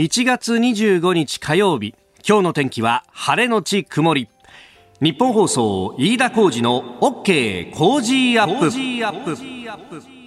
[0.00, 1.94] 1月25日火曜日。
[2.26, 4.30] 今日の天気は晴れのち曇り。
[5.02, 7.70] ニッポン放送飯田浩司の OK!
[7.74, 10.19] Cozy up!。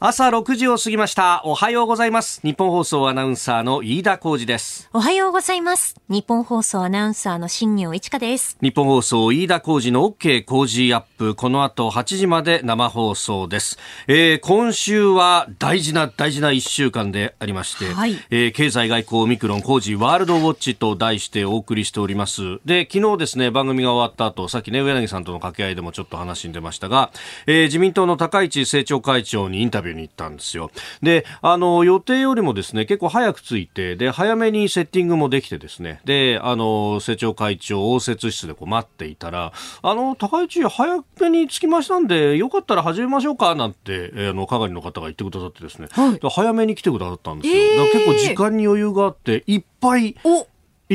[0.00, 1.42] 朝6時を過ぎました。
[1.44, 2.40] おはようございます。
[2.42, 4.90] ニッポン放送アナウンサーの飯田浩司です。
[4.92, 5.94] おはようございます。
[6.08, 8.58] ニッポン放送アナウンサーの新行市佳です。
[8.60, 10.44] ニッポン放送飯田浩司の OK!
[10.44, 11.34] Cozy up!。
[11.34, 22.60] この後8時まで生放送です、えー、今週は大事な大事な1週間でありまして、はい、えー、経済外交オミクロン工事ワールドウォッチと題してお送りしております。
[22.64, 27.10] で昨日ですね番組が終わった後さっきね上柳さんとの掛け合いでもちょっと話に出ましたが、
[27.46, 30.70] えー、自民党の高市政調会長にインタビューに行ったんですよ。
[31.02, 39.52] で、あの、予定よりもですね、結構早く着いて、で、早めにセッティングもできてですね、で、あの、政調会長応接室でこう待っていたら、
[39.82, 47.62] あの、高市早めに着きましたんで、よかったら始めましょうか、なんて、えー、あの、係の方が言ってくださってですね、はい、早めに来てくださったんですよ。
[47.62, 50.16] えー、結構時間に余裕があって、いっぱい、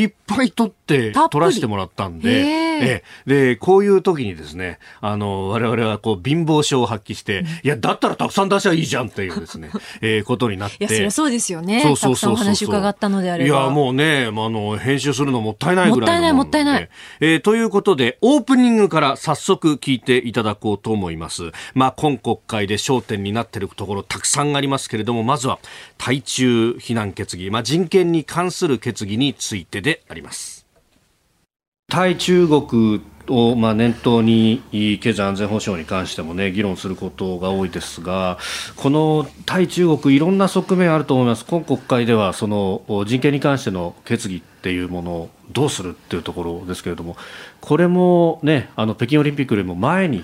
[0.01, 2.29] いっぱい取って取らせてもらったんで、
[2.81, 9.69] えで、こういう時にですね、あの、我々はこう貧乏症を発揮して、いや、だったらたくさん出しゃいいじゃんっていうですね、
[10.01, 10.77] えー、ことになって。
[10.79, 11.81] いや、そりゃそうですよね。
[11.81, 12.45] そうそうそうそう。
[12.45, 13.59] 話伺ったのであれば。
[13.59, 16.89] いや、もうね、あの、編集するのもったいないぐらいもったいない、もったいない。
[17.19, 21.51] えー、ということで、オープニングから早速聞いていただこうと思います。
[21.73, 25.59] まあ、今国会で焦点になっているところたくさんありますけれども、まずは、
[25.99, 30.65] 対中非難決議、まあ、人権に関する決議についてであります。
[31.89, 34.63] 対中国をまあ念頭に
[35.01, 38.37] 経済安全保障に関してもね議論することが多いですが
[38.75, 47.17] この対中国いろんな側面あると思います今国会ではその人権に関しての決議っていうものをどうするっていうところですけれども
[47.59, 50.23] これもねあの北京オリンピックよりも前に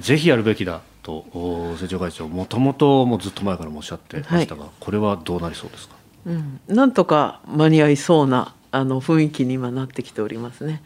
[0.00, 1.24] ぜひやるべきだと
[1.72, 10.82] 政調会長もともともずっと前からもおっしゃってましたが、はい、これはどうなりそうですか、うん、なんとか間に合いそうなあの雰囲気に今なってきておりますね。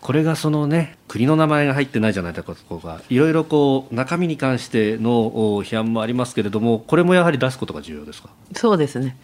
[0.00, 5.30] これがそのね国の名前が入ってないじゃないかとかいろいろこう中身に関しての
[5.64, 8.28] 批判もありますけれどもこれもやはり出すことが重要ですか？
[8.54, 9.16] そうですね。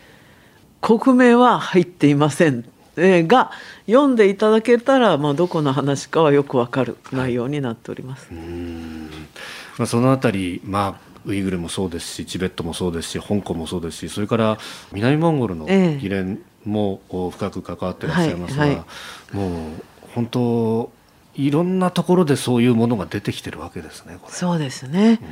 [0.81, 2.65] 国名は入っていません。
[2.95, 3.53] が
[3.87, 8.29] 読んでいただけたら、まあ、どこの話かはよくわかる内容になっております。
[9.83, 14.59] まあ、そのあたり、まあウイグルもそうですしチベットもそうですし香港もそうですしそれから
[14.93, 18.85] 南モンゴルの議連も深く関わってらっしゃいますが、はいは
[19.33, 19.53] い、もう
[20.15, 20.93] 本当
[21.37, 24.19] いろんなところでそういうものが出てきてるわけですね。
[24.29, 25.29] そうですね、うん、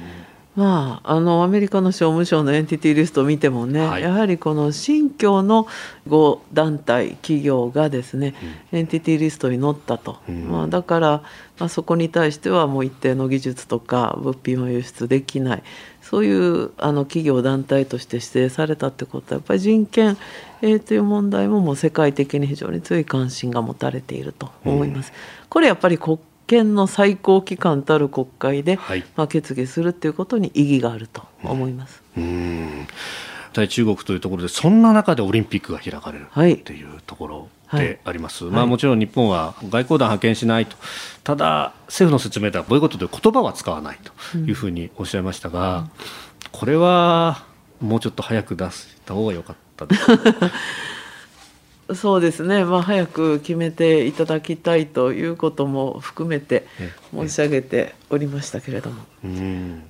[0.60, 5.66] まあ、あのアメリカの商務省のエンティティリストを見てもね、はい、やはりこの新疆の
[6.06, 8.34] 5団体企業がですね、
[8.70, 11.22] うん、エンティティリストに載ったと、うん、まあ、だから、
[11.59, 15.62] まあ、そこに対してはもう一定の技術とか物品を輸出できない。
[16.03, 20.16] そういうあの企業団体として指定されたってことはやっぱり人権、
[20.60, 25.12] えー、という問題ももう世界的に非常に強い関心が持たれていると思います。
[25.43, 26.19] うん、これやっぱり国
[26.50, 32.03] 権の最高機関たる国会で、はい、まあ、決議するということに意義があると思います。
[32.16, 32.88] うん、
[33.53, 40.77] 対中国というところでそんな中でオリンピックが開かれるっていうところであります、はい、まあ、もちろん日本は外交団派遣しないと。
[41.22, 43.99] ただ政府の説明ではボイコットという言葉は使わない
[44.32, 45.91] というふうにおっしゃいましたが、うん、
[46.50, 47.44] これは
[47.81, 50.05] もうちょっと早く出した方が良かったです
[51.95, 56.67] そうですね、まあ、早く決めていただきたいということも含めて
[57.12, 59.03] 申し上げておりましたけれども、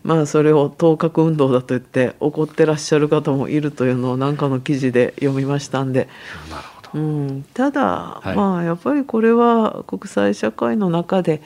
[0.03, 6.09] まあ、それを当確運動だと言って怒ってらっしゃる方もいるというのを何かの記事で読みましたんで。
[6.51, 6.91] なるほど。
[6.93, 11.41] うん、ただ、はい、まあやっぱりこれは国際社会の中で、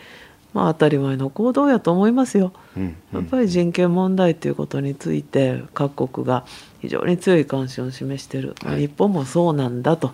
[0.55, 6.47] まあ、当たり前の行動やと思いますよ、うんうん、やっぱり人権問題ということについて各国が
[6.81, 10.13] 非常に強い関心を示している、はい、日本もそうなんだと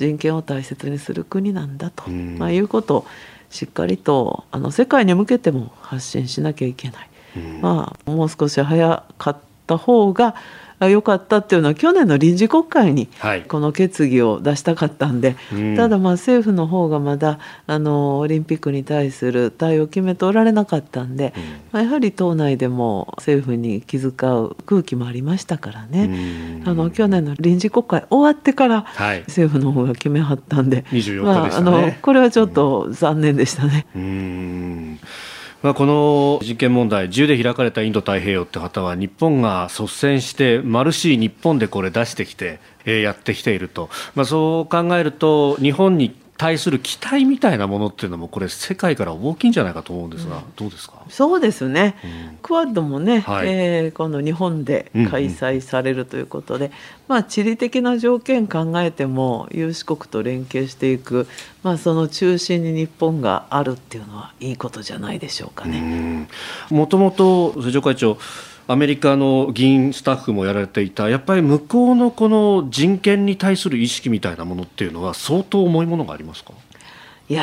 [0.00, 3.06] 人権を大切にする国なんだと、うん、まあ、いうことを
[3.50, 9.36] しっかりとあの世界に向けても発信しなきゃいけない、うん、まあ、もう少し早かっ
[9.70, 10.34] た方が
[10.88, 13.08] 良かったっていうのは去年の臨時国会に
[13.48, 28.86] この決議を出したかったんで、はいただまあ政府の方がまだあのオリンピックに対する対応を決めておられなかったんで、うん、まあ、やはり党内でも政府に気遣う空気もありましたからね、あの去年の臨時国会終わってから
[29.26, 33.86] 政府の方が決めはったんで、はい、まあ、あのこれはちょっと残念でしたね。
[35.62, 50.94] まあ、この人権問題、自由で開かれたインド太平洋って方は、日本が率先して、マルシー日本でこれ出してきて、えー、やってきていると、まあ、そう考えると、日本に対する期待みたいなものっていうのもこれ世界から大きいんじゃないかと思うんですが、うん、どうですか？
[51.10, 56.76] そうですね、うん、クアッドもね、はい、えー、今度日本で開催されるということで、うんうん、
[57.08, 61.28] まあ、地理的な条件考えても有志国と連携していく、
[61.62, 66.26] まあ、その中心に日本があるっていうのはいいことじゃないでしょうかね。
[66.70, 68.16] もともと政調会長
[68.70, 76.52] アメリカの議員スタッフもやられていたやっぱり向こうのこの人権に対する意識みたいなものっていうのは相当重いものがありますか？
[77.28, 77.42] いや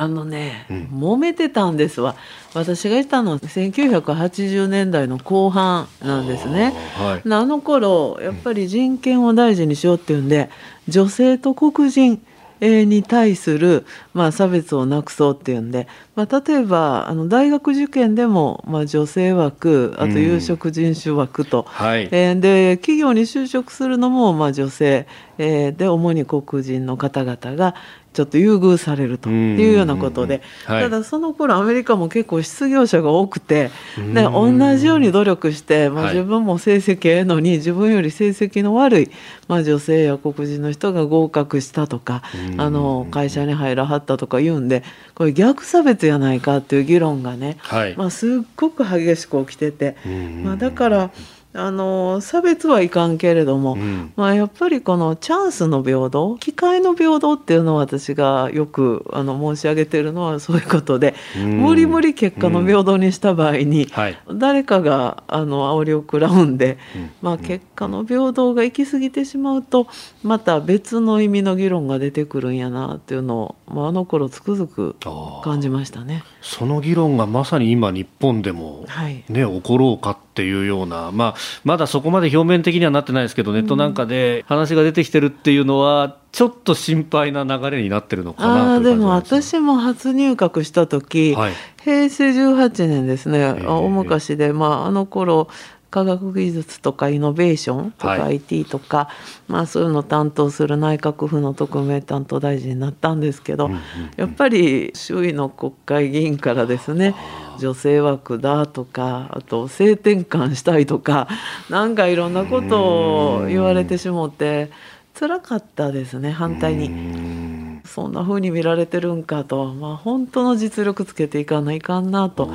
[0.00, 2.16] あのね、うん、揉めてたんですわ。
[2.54, 6.72] 私がいたのは1980年代の後半なんですね。
[6.98, 10.48] あ,、はい、あの頃やっぱり人権を大事にしようっていうんで
[10.88, 12.22] 女性と黒人
[12.62, 27.74] に対する、まあ、差別をなくそうっていうんで、まあ、例えばあの大学受験でも、まあ、女性枠あと有色人種枠と、うんはい、えー、で企業に就職するのも、まあ、女性、えー、で主に黒人の方々が、
[28.12, 39.10] ちょっと優遇されるというようなことで、ただその頃アメリカも結構失業者が多くて、で同じように努力して、まあ、自分も成績ええのに、自分より成績の悪い、
[39.48, 42.22] まあ、女性や黒人の人が合格したとか、
[42.58, 44.82] あの会社に入らはったとか言うんで、
[45.14, 49.96] これ逆差別やないかっていう議論がね、はい、まあ、すっごく激しく起きてて、
[50.44, 51.10] まあ、だから。
[51.54, 63.86] あの差別はいかんけれども、うん、まあ、やっぱりこのチャンスの平等機会の平等っていうのを私がよくあの申し上げてるのはそういうことで、無理無理結果の平等にした場合に、
[64.32, 66.78] 誰かがあの煽りを食らうんで、
[67.20, 69.88] まあ、結果の平等が行き過ぎてしまうと
[70.22, 74.96] また別の意味の議論が出てくるんやなっていうのを、まあ、あの頃つくづく
[75.44, 76.24] 感じましたね。
[76.40, 81.34] その議論がまさに今日本でもね、ね、はい、起ころうかっていうような、まあ、
[81.64, 91.52] まだそこまで表面的にはなってないですけど、ネットなんかで話が出てきてるっていうのは、ちょっと心配な流れになってるのかなあでも私も初入閣した時、はい、
[91.84, 95.48] 平成18年ですね、大昔で、まあ、あの頃
[95.92, 99.10] 科学技術とかイノベーションとか IT とか、は
[99.50, 103.70] い、まあ、そういうのを担当する内閣府の特命担当大臣になったんですけど、
[104.16, 107.14] やっぱり周囲の国会議員からですね
[107.58, 111.28] 女性枠だとかあと性転換したいとか
[111.70, 114.70] なんかいろんなことを言われてしもって
[115.14, 117.72] 辛かったですね反対に。
[117.84, 122.48] そんな風に見られてるんかと、まあ、本当の実力つけていかないかんなと、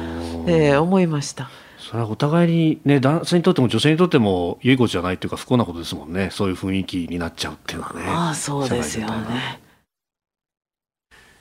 [0.47, 1.49] えー、思いました。
[1.77, 8.01] それはお互いに、ね、男性にとっても女性にとっても良いことじゃないというか不幸なことですもんねそういう雰囲気になっちゃうっていうのはね。
[8.07, 9.66] ああそうですよね。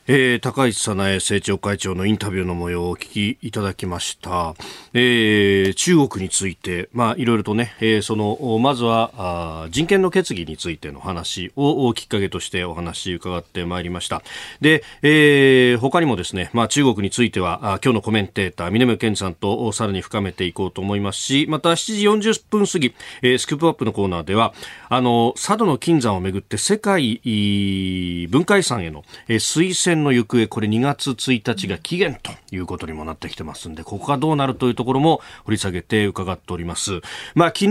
[0.09, 4.55] えー、高市早苗政調会長のインタビューの模様をお聞きいただきました。
[4.95, 14.23] えー、中国について、まあ、いろいろとね、えー、その、まずはあ、人権の決議についての話をきっかけとしてお話伺ってまいりました。
[14.61, 24.55] で、えー、他にもですね、まあ、中国については、あ今日のコメンテーター、峰村健さんとさらに深めていこうと思いますし、また7時40分過ぎ、えー、スクープアップのコーナーでは、
[24.89, 27.21] あの、佐渡の金山をめぐって世界
[28.31, 37.01] 文化遺産への、えー、推薦の行方、これ2月1日が期限ということにもなってきてますんで、ここがどうなるというところも掘り下げて伺っております。
[37.35, 37.71] まあ、昨日、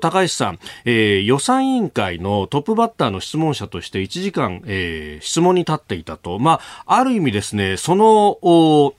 [0.00, 6.38] 高橋さん、えー、予算委員会のトップバッターの質問者として1時間、えー、質問に立っていたと。
[6.38, 8.94] まあ、ある意味ですね、その、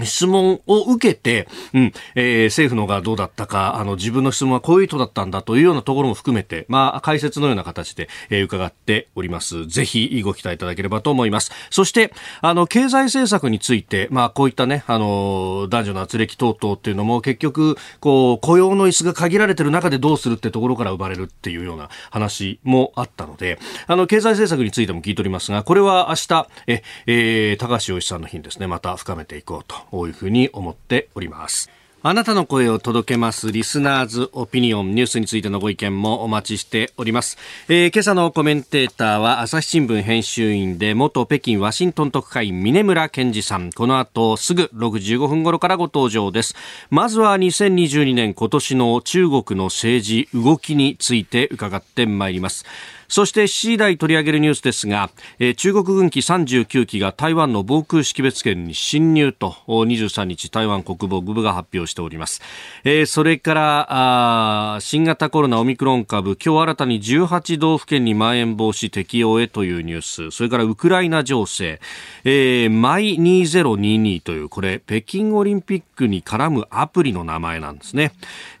[0.00, 9.66] 質問を受けて、うん、えー、政府のがどうだったか、あの、自分の質問はこういう人だったんだというようなところも含めて、まあ、解説のような形で、えー、伺っております。
[9.66, 11.52] ぜひ、ご期待いただければと思います。
[11.68, 29.81] そして、あの、経済政策について、まあ、こういったね、あの、男女の圧力等々っていうのも、結局、こう、雇用の椅子が限られてる中でどうするってところから生まれるっていうような話もあったので、あの、経済政策についても聞いておりますが、これは明日、え、えー、高橋洋一さんの日にですね、また深めていこうと。
[29.90, 31.70] こういうふうに思っております。
[32.04, 37.38] あなたの声を届けますリスナーズオピニオンニュースについてのご意見もお待ちしております。
[37.68, 43.70] えー、今朝のコメンテーターは朝日新聞編集員で元北京ワシントン特派員峰村健二さん。
[43.70, 46.56] この後すぐ6時15分頃からご登場です。
[46.90, 52.64] まずは2022年今年の中国の政治動きについて伺ってまいります。
[53.12, 62.40] そして7時台取り上げるニュースですが、えー、中国軍機39機が台湾の防空識別圏に侵入と23日台湾国防部が発表しております。
[62.84, 71.80] えー、それから、新型コロナオミクロン株、今日新たに18道府県にまん延防止適用へというニュース、それからウクライナ情勢、
[72.24, 78.12] えー、マイ2022という、これ、北京オリンピックに絡むアプリの名前なんですね。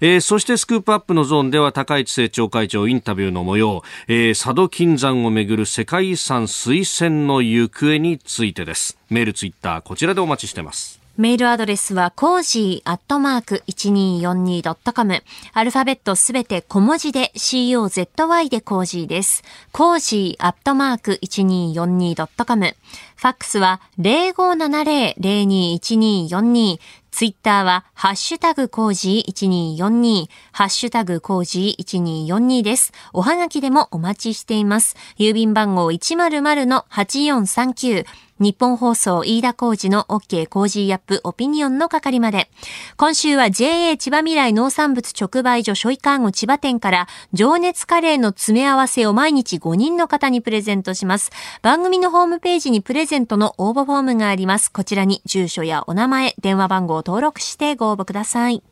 [0.02, 8.98] えー、そしてスクープアップのゾーンでは高市政調会長インタビューの模様、えー、佐渡金山をめぐる世界遺産推薦の行方についてです。
[9.08, 11.01] メール、ツイッター、こちらでお待ちしてます。
[11.18, 15.22] メールアドレスは、 cozy アットマーク 1242.com。
[15.52, 19.42] アルファベットすべて小文字で COZY で cozy です。
[19.72, 22.74] cozy アットマーク 1242.com。
[23.16, 26.78] ファックスは0570-021242。
[27.12, 31.84] ツイッターは、ハッシュタグコージー1242、ハッシュタグコージー
[32.26, 32.94] 1242です。
[33.12, 34.96] おはがきでもお待ちしています。
[35.18, 38.06] 郵便番号100-8439、
[38.42, 42.50] 日本放送飯田工事の OK 工事アップオピニオンの係まで。
[42.96, 51.30] 今週は JA 千葉未来農産物直売所ショイカーゴ千葉店から情熱カレーの詰め合わせを毎日5人の方にプレゼントします。
[51.62, 54.72] 番組のホームページにプレゼントの応募フォームがあります。
[54.72, 58.64] こちらに住所やお名前、電話番号を登録してご応募ください。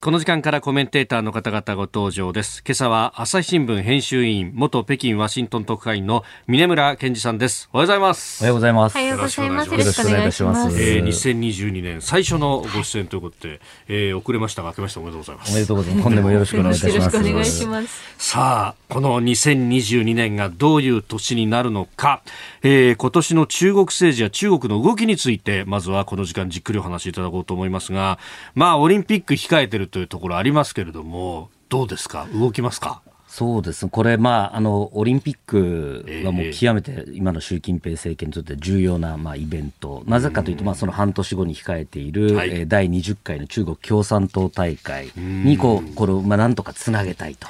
[0.00, 2.62] この時間からコメンテーターの方々ご登場です。
[2.64, 7.68] 今朝は朝日新聞編集委員、元北京ワシントン特派員の峰村健二さんです。
[7.72, 8.40] おはようございます。
[8.40, 8.94] おはようございます。
[8.94, 9.70] おはようございます。
[9.72, 10.80] よろしくお願いします。
[10.80, 15.50] えー、2022年最初のご出演ということで、えー、遅れましたが、明けましておめでとうございます。
[15.50, 16.02] おめでとうございます。
[16.04, 16.96] 本年もよろしくお願いいたします。
[16.96, 18.14] よろしくお願いします。
[18.18, 22.22] さあ、この2022年がどういう年になるのか、
[22.62, 28.20] えー、今年の中国政治や中国の動きについて、まずはこの時間じっくりお話しいただこうと思いますが、
[28.54, 33.02] まあ、オリンピック控えてるというところありますけれども、どうですか、動きますか？
[33.28, 33.86] そうです。
[33.88, 47.46] これ、まあ、あのオリンピックはもう極めて今の習近平政権にとって重要な、まあ、イベント、なぜかというと、まあ、その半年後に控えている、はい、えー、第20回の中国共産党大会にこうこれを、まあ、なんとかつなげたいと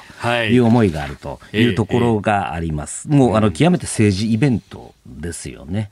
[0.53, 0.57] い。
[0.59, 3.07] う思いがあるというところがあります。
[3.07, 5.91] もうあの極めて政治イベントですよね。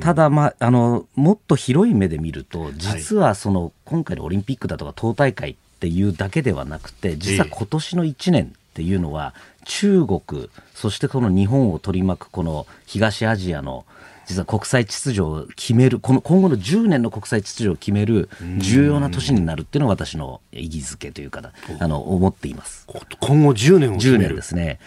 [0.00, 9.34] ただ、まあ、あのもっと広い目で見ると実はその、今回のオリンピックだとか党大会っていうだけではなくて実は今年の1年っていうのは
[9.66, 13.84] 中国そしてこの日本を取り巻くこの東アジアの
[14.24, 21.42] 実は国際秩序を決めるこの今後の10年の国際秩序を決める重要な年になるっていうのが私の意義づけというか
[21.78, 22.86] あの思っています。
[23.20, 24.24] 今後10年を決める。
[24.24, 24.78] 10年ですね。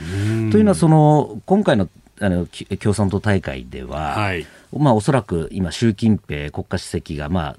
[0.52, 1.88] というのはその今回の
[2.20, 2.48] あの
[2.80, 7.56] 共産党大会では、はい、まあ、おそらく今習近平国家主席が、まあ、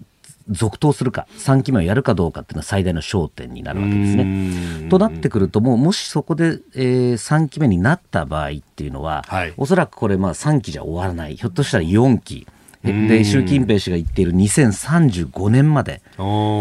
[0.51, 4.89] 続投するか、3期目をやるかどうかっていうのは最大の焦点になるわけですね。
[4.91, 12.47] となってくると、もうもしそこで、えー、3期目になった場合っていうのは、はい、おそらくこれ、まあ、3期じゃ終わらない、ひょっとしたら4期。
[12.85, 16.03] で習近平氏が言っている2035年まで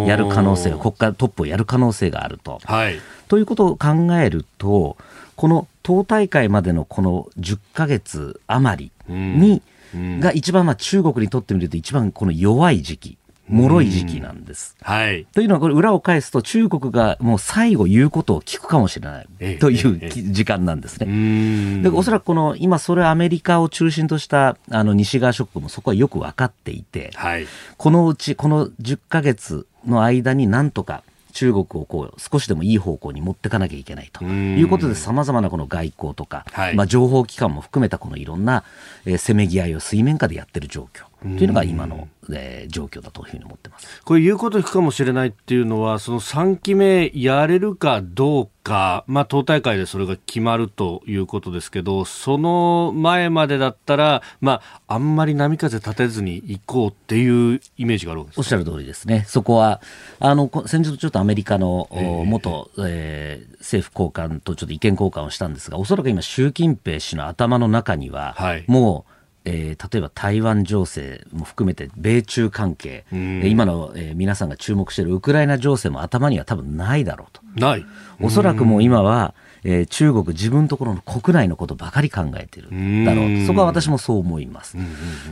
[0.07, 2.61] やる可能性が国家トップをやる可能性があると。
[2.63, 2.95] はい、
[3.27, 4.95] ということを考えると
[5.35, 9.61] この党大会までのこの10か月余りに、
[9.93, 13.17] が一番まあ中国にとってみると一番この弱い時期
[13.49, 14.75] 脆い時期なんです。
[14.81, 21.83] はい、というのは、これ、裏を返すと、中国がもう最後言うことを聞くかもしれないという時間なんですね。
[21.83, 27.45] でおそらくこの今、それアメリカを中心としたあの西側諸国もそこはよく分かっていて、はい、
[27.77, 38.63] このうち、この10か月の間になんとか、中国をこう少しでもいい方向に持っていかなきゃいけないということで、さまざまなこの外交とか、はい、まあ、情報機関も含めたこのいろんな、
[39.05, 41.05] えー、せめぎ合いを水面下でやってる状況。
[41.23, 44.01] というのが今の、えー、状況だというふうに思ってます。
[44.03, 59.81] これ、言うこと聞くかもしれないっていうのは、その3期目やれるかどうか、まあ、党大会でそれが決まるということですけど、その前までだったら、まあ、あんまり波風立てずに行こうっていうイメージがあるわけです、おっしゃる通りですね、そこは、
[60.19, 69.13] あの先日ちょっとアメリカの、えー、元、えー、政府高官とちょっと意見交換をしたんですが、おそらく今、習近平氏の頭の中には、はい、もう、
[69.45, 77.41] えー、例えば台湾情勢も含めて米中関係、今の、えー、皆さんが注目しているウクライナ情勢も頭には多分ないだろうと。
[77.59, 77.85] ない。
[78.21, 82.69] おそらくもう今は、えー、中国自分のところの国内のことばかり考えてる
[83.05, 84.77] だろうそこは私もそう思います。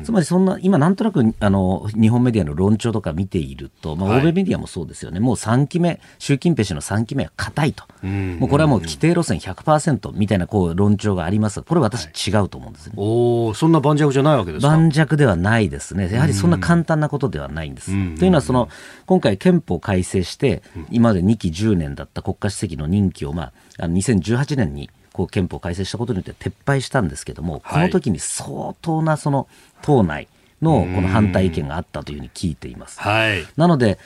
[0.04, 11.62] つまりそんな今なんとなくあの日本メディアの論調とか見ていると、まあ、欧米メディアもそうですよね、はい、もう3期目習近平氏の3期目は硬いと、もうこれはもう規定路線100%みたいなこう論調があります。
[11.62, 12.94] これ私違うと思うんですね。
[12.96, 14.70] はい、おそんな盤石じゃないわけですか。
[14.70, 16.12] 盤石ではないですね。
[16.12, 17.92] やはりそんな簡単なことではないんです。
[18.18, 18.70] というのはその
[19.06, 29.48] 今回憲法改正して今まで2期10年だった国家主席の任期をまああの2018年にこう憲法改正したことによって撤廃したんですけども、この時に相当なその
[29.82, 30.28] 党内
[30.62, 33.00] のこの反対意見があったというふうに聞いています。
[33.00, 33.98] はい、なので、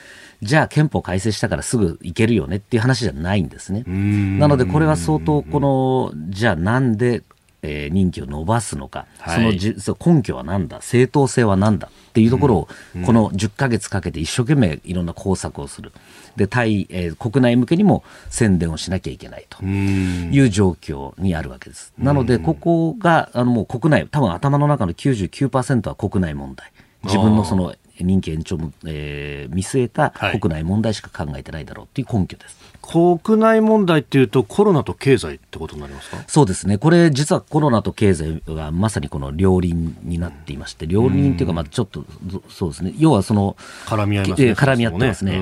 [0.42, 3.84] じゃあ憲法改正したからすぐいけるよねっていう話じゃないんですね。
[4.38, 7.22] なのでこれは相当この、じゃあなんで
[7.62, 15.92] えー、任期を延ばすのか、はい、そのじ根拠は何だ、正当性は何だっていうところを、うん、この10か月かけて一生懸命いろんな工作をする、
[16.36, 21.92] で対、えー、国内向けにも宣伝をしなきゃいけないという状況にあるわけです。
[21.98, 26.70] なので、ここがあのもう国内、多分頭の中の99%は国内問題。
[27.04, 30.10] 自分のその任期延長も、えー、見据えた
[30.40, 32.56] 国内問題しか考えてないだろうという根拠です。
[32.82, 36.18] 国内問題っていうと、コロナと経済ってことになりますか？
[36.28, 42.04] そうですね、これ、実はコロナと経済はまさにこの両輪になっていまして、両輪っていうか、まあちょっと、
[42.48, 44.52] そうですね、要はその、絡み合いますね。
[44.52, 45.40] 絡み合ってますね。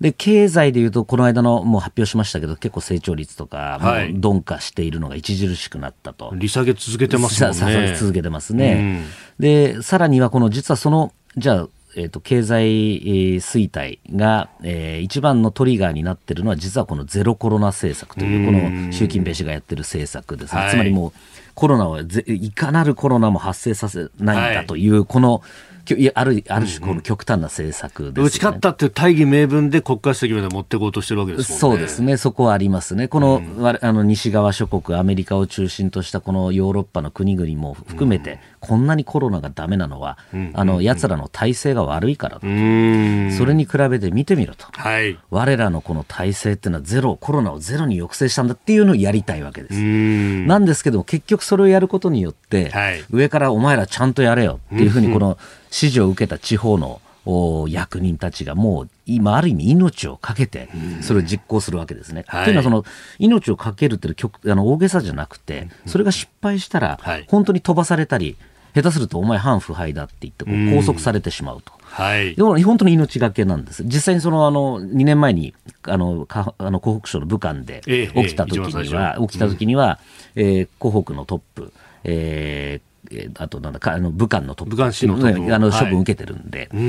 [0.00, 6.32] で、経済でいうと、この間のもう発表しましたけど、結構成長率とか、はい、鈍化しているのが著しくなったと。
[6.34, 7.52] 利下げ続けてますね。
[7.52, 9.04] 下げ続けてますね。
[9.38, 21.12] で、さらにはこの、実はその、じゃあ、えーと、経済衰退が、えー、一番のトリガーになっているのは実はこのゼロコロナ政策というこの習近平氏がやってる政策ですね、はい、つまりもう
[21.54, 25.75] コロナはいかなるコロナも発生させないんだという、このいや
[26.14, 42.48] あるある種、この極端な政策です、ね、打ち勝ったっていう大義名分で国家主席まで持っていこうとしてるわけです、ね、そうですね、そこはありますね、このうん、あの西側諸国、アメリカを中心としたこのヨーロッパの国々も含めて、うん、こんなにコロナがだめなのは、うん、あの奴らの体制が悪いからだと、そ
[43.44, 49.74] れに比べて見てみろと、はい、我らのこの体制っていうのはゼロ、コロナをゼロに抑制したんだっていうのをやりたいわけです。
[49.80, 55.38] なんですけども、結局それをやることによって、はい、上からお前らちゃんとやれよっていうふうに、この、
[55.76, 57.00] 指示を受けた地方の
[57.68, 60.68] 役人たちがもう今ある意味命を懸けて
[61.02, 62.24] それを実行するわけですね。
[62.24, 62.84] というのはその
[63.18, 68.36] 命を懸けるっていうあの大げさじゃなくてそれが失敗したら本当に飛ばされたり
[68.74, 71.72] 下手するとお前反腐敗だって言ってこう拘束されてしまうと。
[71.82, 73.82] はい、でも本当に命がけなんです。
[73.84, 75.54] 実際にそのあの2年前に
[75.84, 79.98] あのかあの湖北省の武漢で起きた時には、起きた時には、
[80.34, 81.72] えー、湖北のトップ、
[82.04, 82.95] えー、
[83.38, 84.76] あとなんだかあの武漢のトップ。
[84.76, 86.82] 武漢のあの処分受けてるんで、はい、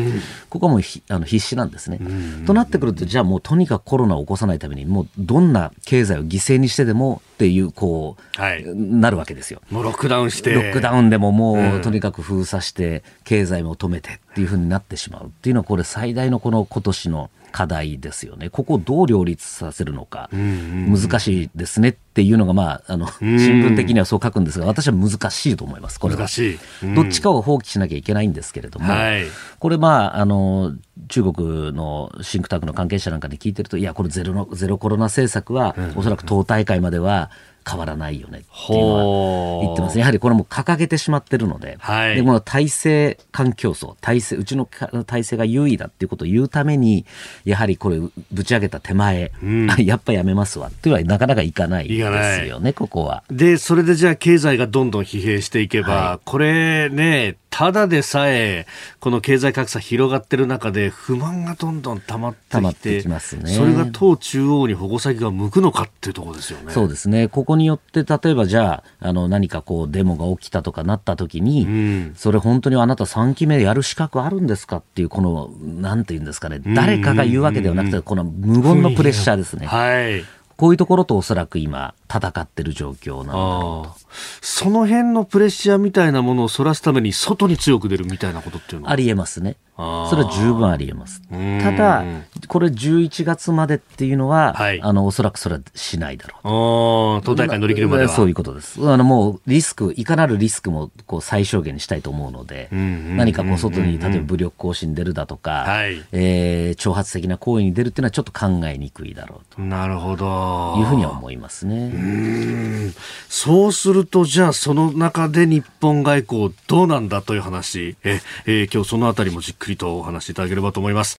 [0.50, 2.00] ここはもうあの必死なんですね。
[2.46, 9.62] となってくるとじゃあもうとにかくコロナを起こさないためにもうどんな経済を犠牲にしてでもっていうこう、はい、なるわけですよ。
[9.70, 10.54] もうロックダウンして。
[10.54, 18.52] ロックダウンでももう、うん、とにかく封鎖して経済も止めてっていうふうになってしまうっていうのはこれ最大のこの今年の課題ですよね。
[18.52, 26.20] ここをどう両立させるのか、難しいですねっていうのが、まあ、あの、新聞的にはそう書くんですが、私は難しいと思います、これは。
[26.20, 26.94] 難しい。
[26.94, 29.24] どっちかを放棄しなきゃいけないんですけれども、はい、
[29.58, 30.76] これ、まあ、あの、
[31.08, 37.32] 中国のシンクタンクの関係者なんかに聞いてると、いや、これゼロの、ゼロコロナ政策は、おそらく党大会までは、
[37.68, 47.06] 変わらないよねっていうのは言ってます、やはりこれも掲げてしまってるので、はい、でこの体制間競争体制うちの体制が優位だっていうことを言うために
[47.44, 48.00] やはりこれ
[48.32, 53.24] ぶち上げた手前、うん、 やっぱやめますわっていうのはなかなかいかないですよねここは。
[53.30, 58.68] でそれでじゃあ経済がどんどん疲弊していけば、はい、これねただでさえ、
[59.00, 66.72] この経済格差広がってる中で、不満がどんどん溜まってきて、きますね、それが党中央に矛先が向くのかっていうところですよね。
[66.72, 67.28] そうですね。
[67.28, 79.68] ここによって、例えばじゃあ、あの、何かこう、デモが起きたとかなった時に、うん、それ本当にあなた3期目やる資格あるんですかっていう、この、なんていうんですかね、誰かが言うわけではなくて、この無言のプレッシャーですね。
[79.68, 80.24] はい。
[80.56, 84.08] こういうところとおそらく今、戦ってる状況なんだろうと。
[84.42, 88.94] その辺のプレッシャーみたいなものをそらすために外に強く出るみたいなことっていうのは？
[88.94, 89.58] ありえますね。
[89.78, 91.22] それは十分ありえます。
[91.30, 92.04] ただ、
[92.48, 97.36] これ11月までっていうのは、はい、あの、おそらくそれはしないだろうと。
[97.36, 98.10] 党大会乗り切るまでは。
[98.10, 98.80] そういうことです。
[98.90, 109.62] あの、もうリスク、いかなるリスクもこう最小限にしたいと思うので、何かこう外に、例えば武力行使に出るだとか、はい、えー、挑発的な行為に出るっていうのはちょっと考えにくいだろうと。
[109.62, 110.76] なるほど。
[110.80, 112.94] いうふうには思いますね。
[113.30, 121.18] そうすると、じゃあその中で日本外交どうなんだという話、え、えー、今日そのあたりもじっくりとお話しいただければと思います。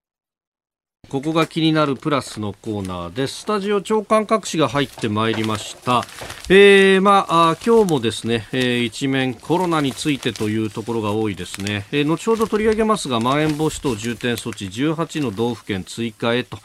[1.08, 3.40] ここが気になるプラスのコーナーです。
[3.40, 6.04] スタジオ長官各紙が入ってまいりました。
[6.50, 11.86] えー、まあ、今日もですね、えー、一面コロナについてというところが多いですね。
[11.92, 16.58] えー、後ほど取り上げますが、まん延防止等重点措置18の道府県追加へと。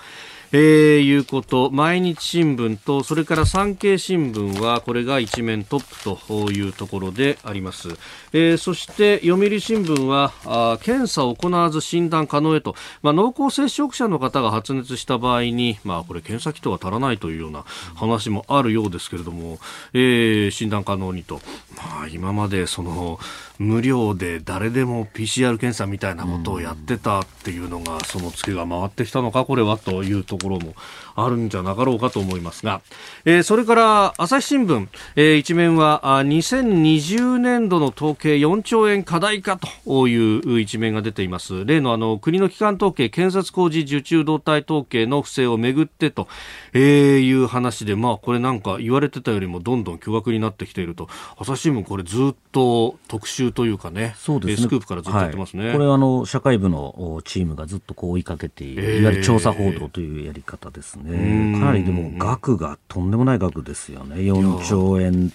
[0.55, 7.89] えー、いうこと、毎日新聞と、それから産経新聞は、これが一面トップというところであります。
[8.33, 19.57] えー、そして、読売新聞は、あ検査を行わず診断可能へと、まあ、濃厚接触者の方が発熱した場合に、まあ、これ検査キットが足らないというような話もあるようですけれども、
[19.93, 21.41] えー、診断可能にと。
[21.75, 23.19] まあ、今までその
[23.57, 30.75] 無料で誰でも PCR 検査みたいなことをやってたっていうのが、そのツケが回ってきたのか、これはというところも
[31.15, 32.81] あるんじゃなかろうかと思いますが、
[33.25, 41.65] えー、それから朝日新聞、えー、一面はあ2020年度の統計4兆円課題かという一面が出ています。
[41.65, 46.27] 例のあの国の機関統計、建設工事受注動態統計の不正をめぐってと、
[46.73, 55.65] えー、いう話で、まあこれなんか言われてたよりもどんどん巨額になってきていると、朝日新聞これずっと特集というかね、そうですねスクープからずっとやってますね。
[55.65, 61.02] はい、これあの、社会部のチームがずっとこう追いかけている、えー、いわゆる調査報道というやり方ですね。
[61.03, 64.15] ねかなりでも額がとんでもない額ですよね。
[64.15, 65.31] 4兆円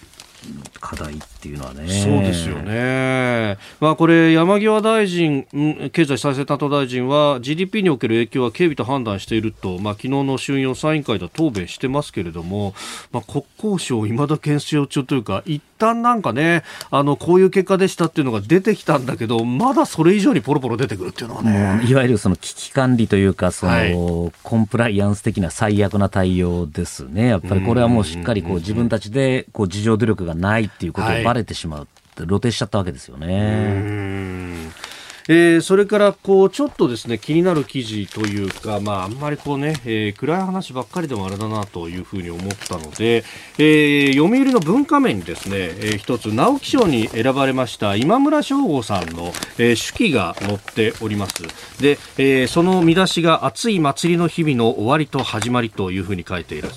[0.79, 1.87] 課題っていうのはね。
[1.89, 3.57] そうですよね。
[3.79, 5.45] まあこれ山際大臣、
[5.91, 12.73] 経済再生担当大臣は GDP における影響は軽微と判断していると、まあ昨日の衆院予算委員会では答弁してますけれども、
[13.11, 21.81] まあ国交省いまだ検証中というか、一旦なんかね、あのこういう結果でしたっていうのが出てきたんだけど、まだそれ以上にポロポロ出てくるっていうのはね。
[21.87, 27.27] いわゆるその危機管理というか、その、はい、コンプライアンス的な最悪な対応ですね。
[27.27, 34.69] やっぱりこれはもうしっかりこう自分たちでこう自助努力がないっていうことをバレてしまう、はい、露呈しちゃったわけですよね。
[35.31, 43.23] えー、それからこうちょっとですね気になる記事というか、まあ、あんまりこうね、えー、暗い話ばっかりでもあれだなというふうに思ったので、
[43.59, 51.43] えー、読売の文化面にですね、えー、一つ直木賞に選ばれました今村翔吾さんの、えー、手記が載っております。
[51.79, 56.69] で、えー、その見出しが熱い祭りの日々の終わりと始まりというふうに書いていら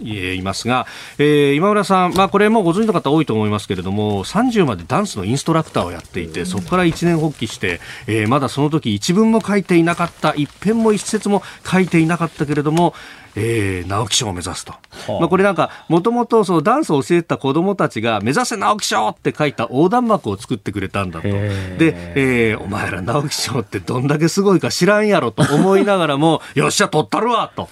[0.00, 0.86] いますが、
[1.18, 12.94] えー、今村さん、まあ、これもご存知の方多いと思いますけれども30までダンスのインストラクターをやっていてそこから一年発起してえー、まだその時一文も書いていなかった一編も一節も書いていなかったけれども、
[13.36, 21.28] えー、直木賞を目指すと、はあ、まあ、これなんかもともとそのダンスを教えた子どもたちが目指せ直木賞って書いた横断幕を作ってくれたんだと。
[21.28, 27.68] で、えー、お前ら直木賞ってどんだけすごいか知らんやろと思いながらも よっしゃ取ったるわと。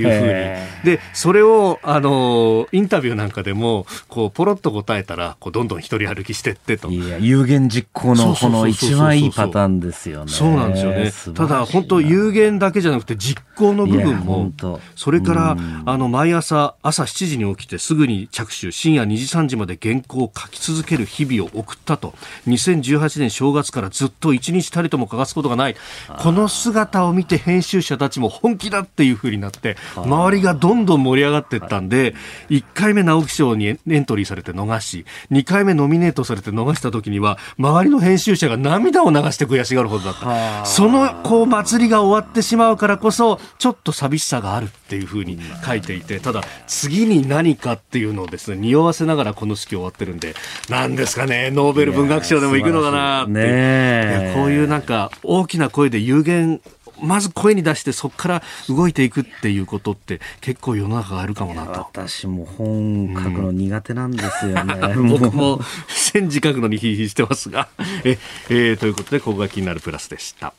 [0.00, 0.96] いうふうに。
[0.96, 6.90] で、それを、あの、インタビューなんかでも、こう、ポロッと答えたら、こう、どんどん一人歩きしてってと。
[6.90, 10.32] 有言実行のこの一番いいパターンですよね。
[10.32, 11.34] そうなんですよね。
[11.34, 14.52] ただ、本当有言だけじゃなくて、実行の部分も、
[14.94, 22.14] それから、あの、毎朝、朝7時に起きてすぐに着手、深夜2時3時まで原稿を書き続ける日々を送ったと。
[22.46, 25.76] 2018年正月からずっと一日たりとも欠かすことがない。
[26.18, 32.14] この姿を見て編集者たちも本気だっていうふうになって、周りがどんどん盛り上がっていったんで、
[32.50, 40.66] 1回目直木賞にエントリーされて逃し、2回目ノミネートされて逃した時には、周りの編集者が涙を流して悔しがるほどだった。
[40.66, 50.34] その、こう、祭りが終わってしまうからこそ、ちょっと寂しさがあるっていうふうに書いていて、ただ、次に何かっていうのをですね、匂わせながらこの式終わってるんで、
[50.68, 53.32] なんですかね、ノーベル文学賞でも行くのかなって。
[53.32, 56.60] ね、こういうなんか、大きな声で有限
[57.00, 67.68] まず声に出してそこから動いていくっていうことって結構世の中があるかもなと私も本書くの苦手なんですよね、うん、僕も戦時書くのにヒーヒーしてますが
[68.04, 70.54] え、えー、ということでここが気になるプラスでした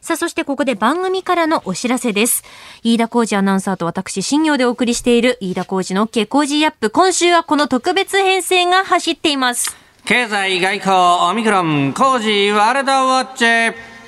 [0.00, 2.42] さあ、そしてここで番組からのお知らせです。
[2.82, 6.88] 飯田浩二アナウンサーと私、新業でお送りしている飯田浩二の OK 工事アップ。
[6.88, 9.76] 今週はこの特別編成が走っています。
[10.06, 13.99] 経済外交オミクロン工事ワールドウォッチ。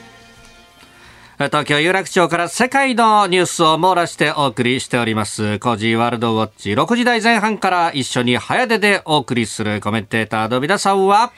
[1.47, 5.59] 東京有楽町から世界のニュースを網羅してお送りしております。
[5.59, 11.33] コージーワールドウォッチ6時台前半から一緒に早出でお送りするコメンテーターの皆さんは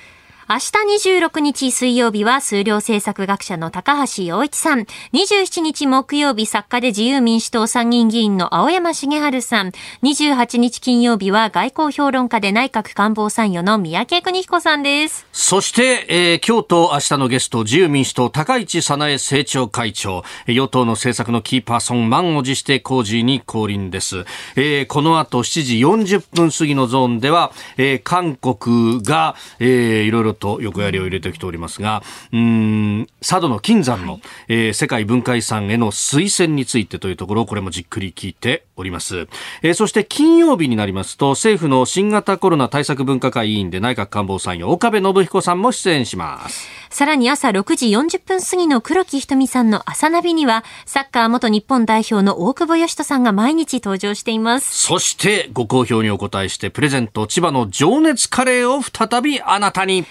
[0.47, 4.81] 明日26日水曜日は数量政策学者の高橋洋一さん。
[5.15, 9.73] 27日木曜日作家で自由民主党参議院議員の青山茂春さん。
[10.03, 15.27] 28日金曜日は外交評論家で内閣官房参与の三宅邦彦さんです。
[15.33, 20.25] そして、えー、今日と明日のゲスト、自由民主党高市早苗政調会長。
[20.47, 24.27] 与党の政策のキーパーソン、満を持して工事に降臨です。
[24.57, 39.29] えー、この後7時40分過ぎのゾーンでは、えー、韓国が、えー、いろいろと横やりを入れてきておりますが、うん、佐渡の金山の、はい、えー、世界文化遺産への推薦についてというところをこれもじっくり聞いております。
[39.63, 46.69] えー、そして金曜日になりますと、政府の新型コロナ対策分科会委員で内閣官房参与岡部信彦さんも出演します。
[46.91, 54.73] さらに朝6時40分過ぎの黒木瞳さんの朝ナビには、サッカー元日本代表の大久保嘉人さんが毎日登場しています。
[54.73, 60.05] そして、ご好評にお答えして、プレゼント千葉の情熱カレーを再びあなたに。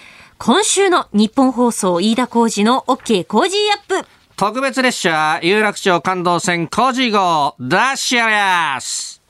[0.45, 4.06] 今週の日本放送飯田浩二の OK 工事アップ。
[4.36, 9.22] 特別列車有楽町感動線工事号ダッシュアス。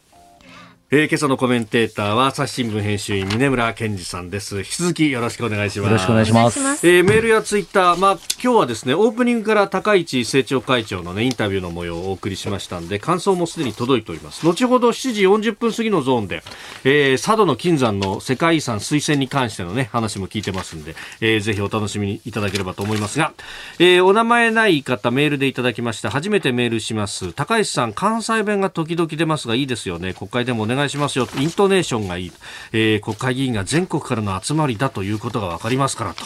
[0.95, 4.60] えー、今朝のコメンテーターは朝日新聞編集員峰村健二さんです。
[4.60, 5.89] 引き続きよろしくお願いします。
[5.89, 6.88] よろしくお願いします。
[6.88, 8.12] えー、メールやツイッターまあ
[8.43, 14.45] 今日はですねオープニングから高市政調会長のねインタビューの模様をお送りしましたんで感想もすでに届いております。
[14.45, 16.43] 後ほど7時40分過ぎのゾーンで、
[16.84, 23.34] えー、佐渡の金山の世界遺産推薦に関してのね話も聞いてますんで、えー、ぜひお楽しみにいただければと思いますが、
[23.79, 26.12] えー、お名前ない方メールでいただきました。
[26.12, 27.34] 初めてメールします。
[27.34, 30.13] 高市さん関西弁が時々出ますがいいですよね。
[30.13, 31.28] 国会でもお願い願いしますよ。
[31.38, 32.32] イントネーションがいい、
[32.74, 36.24] えー、国会議員が全国からの集まりだということが分かりますからと、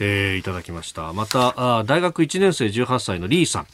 [0.00, 1.12] えー、いただきました。
[1.12, 3.66] またあ大学1年生18歳のリーさん。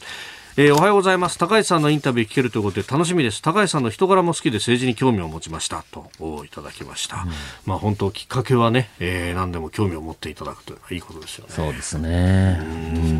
[0.61, 1.37] えー、おはようございます。
[1.37, 3.41] 高市さんのインタビュー聞けるということで楽しみです。
[3.41, 5.85] 高市さんの人柄も好きで政治に興味を持ちました。
[5.89, 6.09] と
[6.43, 7.31] いただきました、うん、
[7.65, 11.53] まあ本当きっかけはね、えー、何でも興味を持っていただくというのはいいことですよね。
[11.53, 12.65] そうですね、う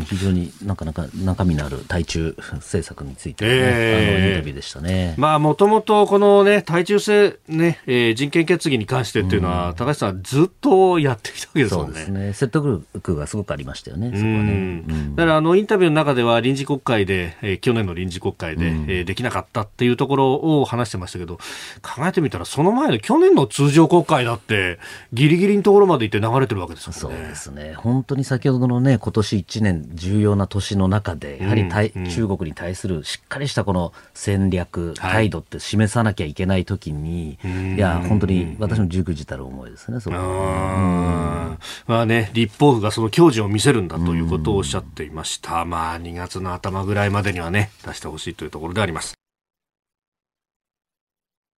[0.02, 5.14] 非常になかなか中身のある対中 政策について、ね、えー、あのインタビューでしたね。
[5.16, 11.92] まあもともとこのね対中性ね、えー、人権決議に関してっていうのは、うん、高市さんずっとやってきたわけですもんね。
[11.94, 12.32] そうですね。
[12.34, 21.38] 説得力がすごくありましたよねそこはね、だからあのインタビューの中では臨時国会でえー、去年の臨時国会で、うん、えー、できなかったっていうところを話してましたけど、
[21.82, 24.78] 考えてみたら、その前の去年の通常国会だって、
[25.12, 26.92] ぎりぎりのところまで行って流れてるわけですね。
[26.94, 27.74] そうですね。
[27.74, 41.58] 本当に先ほどのね、今年1年、重要な年の中で、やはり、うん、中国に対するしっかりしたこの戦略、態度って示さなきゃいけないときに、はい、いや、本当に私もじくじたる思いですね、そこは、ね。
[41.86, 45.64] まあね、立法府がその矜持を見せるんだということをおっしゃっていました。
[45.64, 49.14] まあ、2月の頭ぐらいまでにはね、出してほしいというところであります。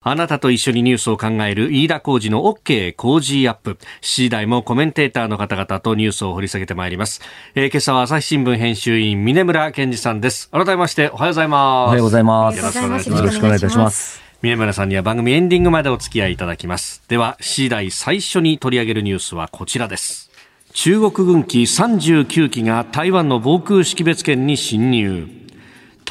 [0.04, 3.78] あなたと一緒にニュースを考える飯田浩二の OK 工事アップ。
[4.00, 7.20] 7時台もコメンテーターの方々とニュースを掘り下げてまいります。
[7.54, 10.50] えー、今朝は朝日新聞編集員、峰村健二さんです。
[10.50, 11.86] 改めましておはようございます。
[11.86, 12.58] おはようございます。
[12.58, 13.20] よろしくお願いします。
[13.20, 14.22] よろしくお願いいたします。
[14.42, 17.04] 峰村さんには番組エンディングまでお付き合いいただきます。
[17.06, 20.32] では、7時台最初に取り上げるニュースはこちらです。
[20.72, 25.41] 中国軍機39機が台湾の防空識別圏に侵入。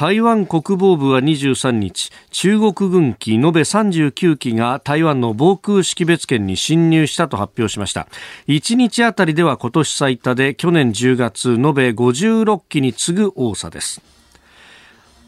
[0.02, 8.08] 台湾国防部は23日中国軍機延べ39機が台湾の防空識別圏に侵入したと発表しました。
[8.48, 14.02] 1日あたりでは今年最多で去年10月延べ56機に次ぐ多さです。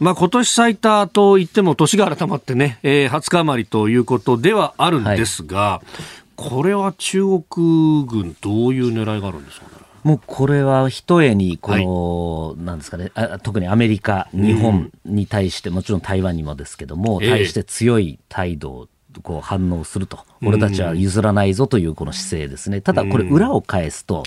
[0.00, 5.86] まあ、今年最多といっても年が改まってね、えー、20日余りということではあるんですが、はい、
[6.34, 9.83] これは中国軍どういう狙いがあるんですかね？
[10.04, 18.88] もうこれはひとえに、この、はい、なんですかねあ、特にアメリカ、日本に対して、もちろん台湾にもですけども、対して強い態度を
[19.22, 24.22] こう反応すると、俺たちは譲らないぞというこの姿勢ですね、ただこれ、裏を返すと、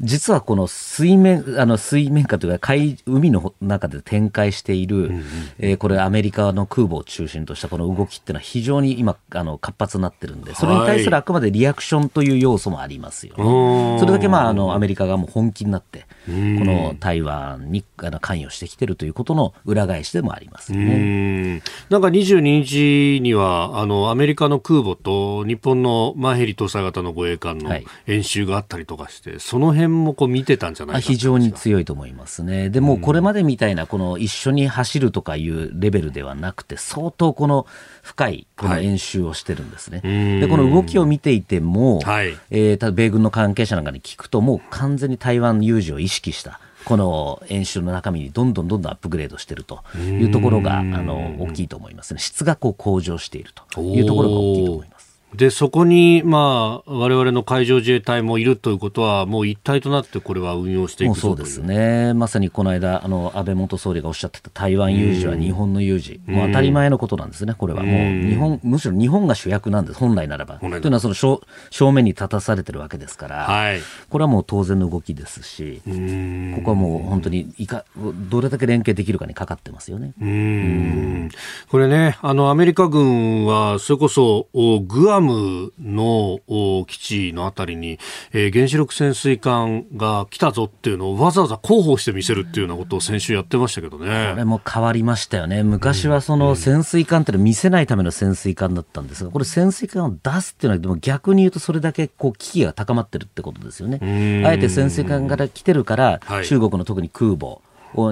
[0.00, 5.10] 実はこの水面あの水面下というか海、海の中で展開している、
[5.58, 13.36] えこれ、アメリカの空母を中心としたこの動きっていうのは、非常に今、あの活発になってるんで、それに対するあくまでリアクションという要素もありますよ。
[13.36, 13.98] ね。
[13.98, 21.62] それだけ、まあ、あのアメリカがもう本気になって、この台湾にあの関与してきてるということの裏返しでもありますよね。
[21.90, 27.70] なんか22日にはあのアメリカの空母と日本のマヘリ搭載型の護衛艦の
[28.06, 32.70] 演習があったりとかして、はい、その辺もこう見てたんじゃないか非常に強いと思いますね。
[32.70, 37.66] でもこれまでみたいなこの一緒に走るとかいうレベルではなくて相当この
[38.02, 40.00] 深いこの演習をしてるんですね。
[40.02, 52.20] はい、でこの動きを見ていても、はい、えー、米軍の関係者なんかに聞くともう完全に台湾有事を意識したこの演習の中身にどんどんどんどんアップグレードしているというところがあの大きいと思いますね。
[52.20, 55.03] 質がこう向上しているというところが大きいと思います。
[55.36, 62.14] で、そこに、まあ、我々の海上自衛隊もいるということは、もう一体となってこれは運用していくそうですね。
[62.14, 66.20] まさにこの間、あの、安倍元総理がおっしゃってた台湾有事は日本の有事。
[66.26, 67.82] もう当たり前のことなんですね、これは。
[67.82, 70.58] もう日本、むしろ日本が主役なんです、本来ならば。
[70.58, 77.84] というのは、その正正面に立たされてるわけですから、はい、これはもう当然の動きですし、ここはもう本当にいか、
[78.30, 80.12] どれだけ連携できるかにかかってますよね。
[80.20, 81.28] うん
[81.68, 86.40] これね、あの、アメリカ軍は、それこそ、グアムムの
[86.86, 87.98] 基地のあたりに、
[88.32, 94.30] えー、原子力潜水艦が来たぞっていうのをわざわざ広報して見せるっていうようなことを先週やってましたけどね。
[94.32, 95.62] これも変わりましたよね。
[95.62, 104.44] 昔はその潜水艦ってのは見せないための潜水艦だったんですが、これ潜水艦を出すっていうのは、でも逆に言うとそれだけこう危機が高まってるってことですよね。
[104.46, 107.60] あえて潜水艦から来てるから、中国の特に空母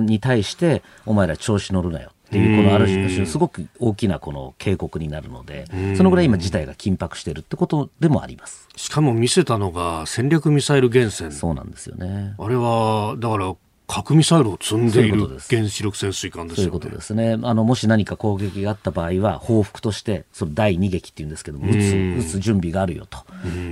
[0.01, 2.11] に対して、お前ら調子乗るなよ。
[2.32, 5.66] っていう、このある種、すごく大きなこの警告になるので、
[5.96, 13.54] そのぐらい今、事態が緊迫しているってことでもありますしかも見せたのが戦略ミサイル原潜そうなんですよねあれはだから
[13.92, 16.62] 核ミサイルを積んでいる原子力潜水艦ですよね。
[16.62, 17.38] そういうことですね。
[17.42, 23.18] あの、もし何か攻撃があった場合は、報復として、その第二撃っていうんですけども、撃つ、撃つ準備があるよと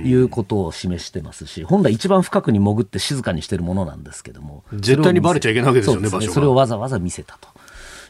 [0.05, 4.63] いうことを示してますし、本来一番深くに潜って静かにしてるものなんですけども。
[4.73, 6.33] 絶対にバレちゃいけないわけですよね、場所が。
[6.33, 7.47] それをわざわざ見せたと。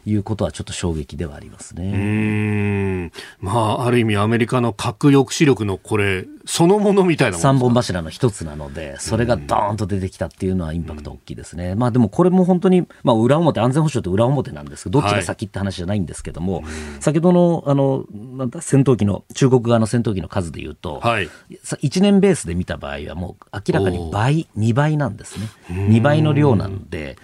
[0.04, 1.92] いうことはちょっと衝撃ではありますね。
[1.92, 11.74] うんまあ、ある意味アメリカの核抑止力のこれ、そのものみたいな三本柱の一つなので、それがドーンと出てきたっていうのはインパクト大きいですね。
[11.74, 16.64] まあでもこれも本当に、まあ裏表、安全保障と裏表なんですけど、どっちが先って話じゃないんですけども、はい、
[17.00, 18.04] 先ほどの、あの、
[18.36, 25.46] なんだ、戦闘機の、中国側の戦闘機の数でいうと、はい、1年ベースで見た場合はもう明らかに倍、2倍なんですね。
[25.70, 27.16] 2倍の量なんで、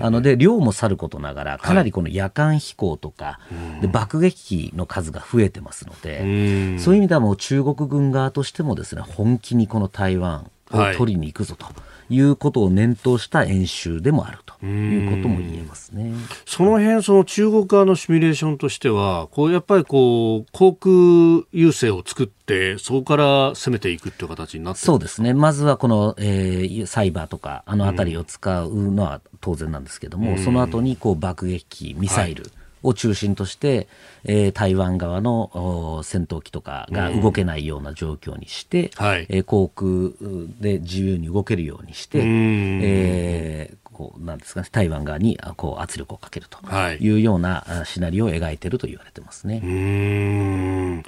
[0.00, 3.40] あので、量もさることながら、かなりこの夜間飛行とか、
[3.80, 11.66] で爆撃機の数が増えてますので、そういう意味ではもう中国軍側としてもですね、本気にこの台湾を取りに行くぞと。
[12.10, 16.12] いうことを念頭した演習でもあるということも言えますね。
[16.44, 25.34] その辺、その中国側のシミュレーションとしては、こうやっぱりこう航空優勢を作って、そこから攻めていくという形になってそうですね。
[25.34, 32.42] まずはこの、えー、サイバーとかあの辺りを使うのは当然なんですけども、うん、その後にこう爆撃ミサイル。
[32.42, 33.88] はいを中心として、
[34.24, 40.12] えー、台湾側の戦闘機とかが動けないような状況にして、うんはい、えー、航空
[40.60, 46.58] で自由に動けるようにして、えー、こうなんですかね、台湾側にこう圧力をかけると
[47.00, 49.60] いうようなシナリオを描いていると言われてますね。
[49.62, 51.04] うん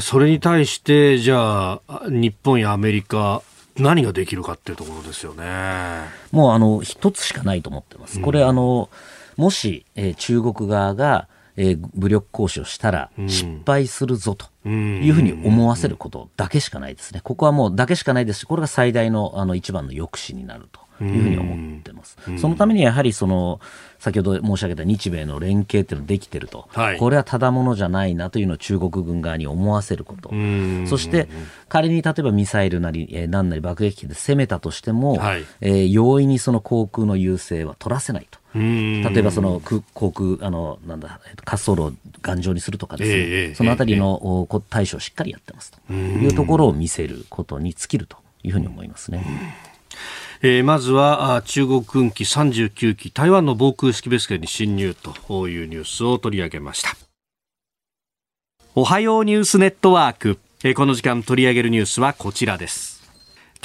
[0.00, 3.42] それに対して、じゃあ、日本やアメリカ、
[3.76, 5.44] 何ができるかっていうところですよね。
[6.30, 8.20] もうあの一つしかないと思ってます。
[8.20, 17.20] これ、あの、うんもし、えー、中国側が、えー、武力行使をしたら失敗するぞというふうに思わせることだけしかないですね。
[17.22, 20.83] ここはもうだけしかないですし、これが最大のあの一番の抑止になると。
[21.00, 22.16] いうふうに思ってます。
[22.38, 23.60] そのためにやはりその
[23.98, 30.30] 先ほど申し上げた日米の連携っていうのができてると、はい、これはただものじゃないなというのを中国軍側に思わせること、
[30.86, 31.28] そして
[31.68, 38.38] 仮に例えばミサイルなり、えー、何なり爆撃機で攻めたとしても、はい、えー、容易にその航空の優勢は取らせないと。
[38.54, 39.60] 例えばその
[39.94, 45.92] 航空あのなんだ滑走路を頑丈にするとかですね、えー、そのあたりの、えー、対処をしっかりやってますと。
[45.92, 49.24] いうところを見せることに尽きるというふうに思いますね。
[50.46, 56.90] えー、まずは中国軍機39機台湾の防空識別圏に侵入というニュースを取り上げました。
[58.74, 63.02] おはようニュースネットワーク、えー、この時間取り上げるニュースはこちらです。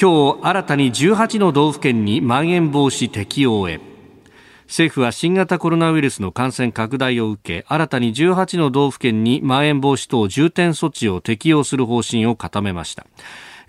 [0.01, 3.81] 今日新たに18の道府県にまん延防止適用へ。
[4.67, 13.05] 政府は新型コロナウイルスの感染拡大を受け新たに18の道府県にまん延防止等重点措置を適用する方針を固めました。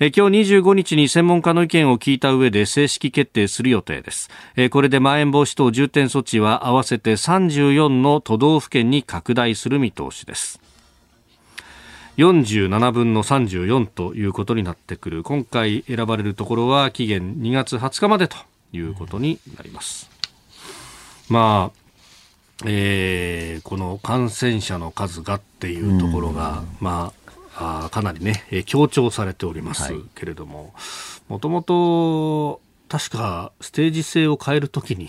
[0.03, 4.31] え今日25日に専門家の意見を聞いた上で正式決定する予定です。
[4.57, 10.59] えこれでまん延防止等重点措置は合わせて34の都道府県に拡大する見通しです。
[12.17, 18.39] 47分の34ということになってくる今回選ばれるところは期限2月20日までと
[18.73, 20.11] いうことになります。
[21.29, 21.81] まあ
[22.65, 27.20] えー、この感染者の数がっていうところが、まあ、
[27.61, 30.73] あかなりね、えー、強調されておりますけれども、
[31.29, 35.09] もともと確かステージ性を変えるときに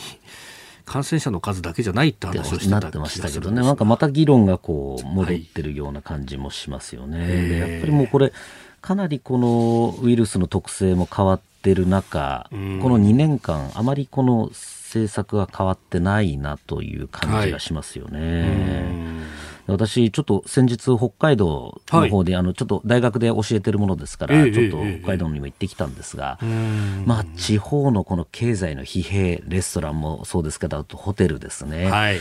[0.86, 7.20] 感染者の数だけじゃないって話をしてたなってましたけどね、なんかまた議論がこう戻ってるような感じもしますよね。
[7.20, 8.34] はい、やっぱりもうこれ
[8.82, 18.42] かなりこのウイルスの特性も変わってる中、この2年間あまりこの政策が変わってないなという感じがしますよね。
[18.42, 32.20] はい私、ちょっと先日、北海道の方で、はい、あのちょっと大学で教えてるものですから、えー、ちょっと北海道にも行ってきたんですが、えー、まあ、地方のこの経済の疲弊、レストランもそうですけど、あとホテルですね、はい、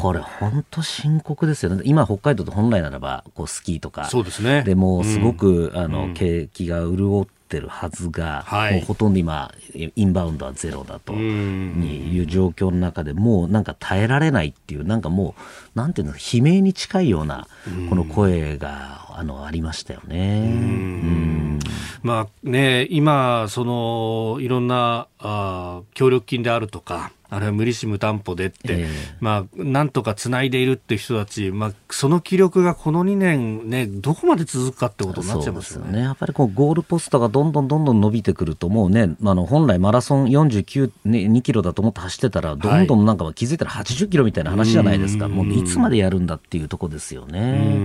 [0.00, 11.14] これ、本当深刻ですよね、今、北海道って本来ならばこうスキーとか、そうですね、でもすごく、あの景気が潤って、ってるはずが、はい、もうほとんど今、インバウンドはゼロだと。
[11.14, 15.34] いう状況の中でもうなんか耐えられないっていう、なんかも
[15.74, 17.48] う、なんていうの、悲鳴に近いような
[17.88, 21.58] この声があのありましたよね。
[22.02, 28.88] まあね、今、そのいろんなあ協力金であるとか、あれは無利子無担保でって、えー、
[29.20, 35.98] まあ、なんとかつないでいるっていう人たち、まあ、その気力がこの2年、ね、どこまで続くかってことになっちゃいますよね。
[35.98, 36.04] ね。
[36.04, 47.78] やっぱりこうゴールポストがどんどんどんどん伸びてくると、もうね、あの本来マラソン49、ね、2キロだと思って走ってたら、どんどんなんか気づいたら80キロみたいな話じゃないですか、はい、もういつまでやるんだっていうところですよね。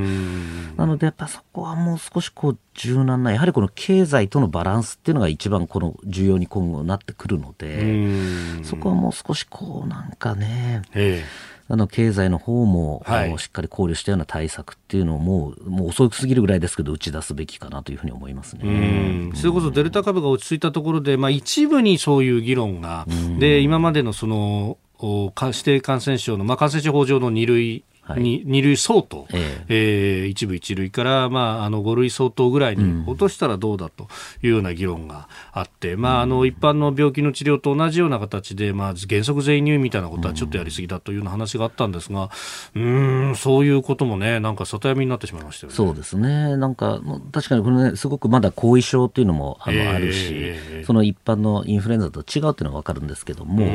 [0.77, 11.53] なので、やっぱそこはもう少しこう柔軟な、やはりこの経済とのバランスっていうのが一番この重要に今後なってくるので、そこはもう少しこうなんかね、ええ。
[11.69, 19.31] あの経済の方も、はい、しっかり考慮したような対策っていうのをもうもう遅すぎるぐらいですけど打ち出すべきかなというふうに思いますね。
[19.33, 23.07] それこそデルタ株が落ち着いたところで、まあ、一部にそういう議論が、
[23.39, 30.23] で今までのその指定感染症の、まあ、感染症法上の2類はい、2類相当、ええ。
[30.25, 34.07] ー、一部一類から、まあ、あの5類相当ぐらいに落としたらどうだと
[34.41, 42.29] いうような議論があって、うん、まあ、あの一般の病気の治療と同じような形で、まあ、原則全員入院みたいなことはちょっとやりすぎだというような話があったんですが、
[42.75, 45.75] うん、ん、そういうこともね、なんか里闇になってしまいましたよね。
[45.75, 46.57] そうですね。
[46.57, 47.01] なんか、
[47.31, 53.67] 確かにこれね、すごくまだ後遺症っていうのもあの、えー、あるし、その一般のインフルエンザと違うっていうのは分かるんですけども、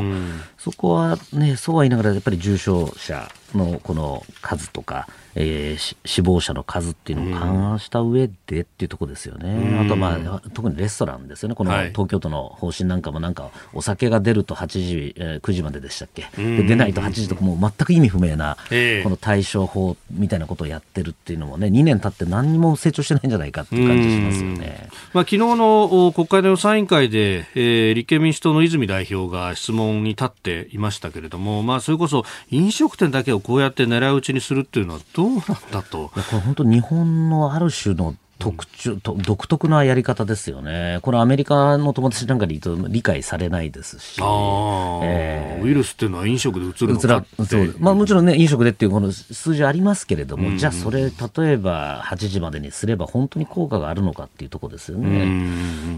[0.59, 5.09] そこはね、そうは言いながら、やっぱり重症者のこの数とか、
[5.41, 18.57] えー、死亡者の数っていうのを勘案した上でっていうところですよね、あと、まあ、特にレストランですよね、この東京都の方針なんかも、なんかお酒が出ると8時、えー、9時まででしたっけ、で出ないと8時とか、もう全く意味不明な、
[19.05, 36.09] この対処法みたいなことをやってるっていうのもね、2年経って何にも成長してないんじゃないかっていう感じしますよね、まあ昨日の国会の予算委員会で、えー、立憲民主党の泉代表が質問に立っていましたけれども、まあ、それこそ飲食店だけをこうやって狙い撃ちにするっていうのはどうなんだと。
[36.09, 40.99] これ本当日本のある種の特徴、と独特なやり方ですよね。
[41.03, 44.21] これアメリカの友達なんかに言うと理解されないですし。
[44.21, 55.51] えー、ウイルスっていうのは飲食でうつるのかそうまあもちろんね、飲食でっていうこの数字ありますけれども、うん、じゃあそれ、例えば8時までにすれば本当に効果があるのかっていうところですよね。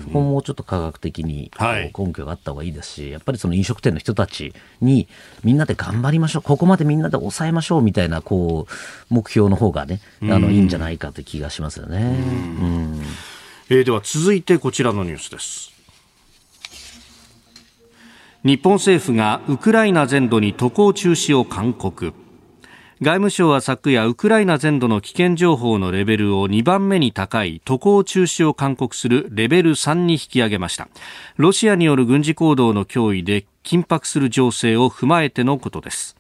[0.04, 5.08] そこもうちょっと科学的に根拠があった方がいいですし、はい、やっぱりその飲食店の人たちに
[5.44, 12.29] みんなで頑張りましょう、ここまでみんなで抑えましょうみたいな、こう、目標の方がね、あの、いいんじゃないかという気がしますよね。
[12.30, 13.02] うん。
[13.68, 15.72] えー、では続いてこちらのニュースです。
[18.42, 22.14] 日本政府がウクライナ全土に渡航中止を勧告。
[23.02, 30.88] 外務省は昨夜ウクライナ全土の危険情報のレベルを2番目に高い渡航中止を勧告するレベル3に引き上げました。
[31.36, 36.19] ロシアによる軍事行動の脅威で緊迫する情勢を踏まえてのことです。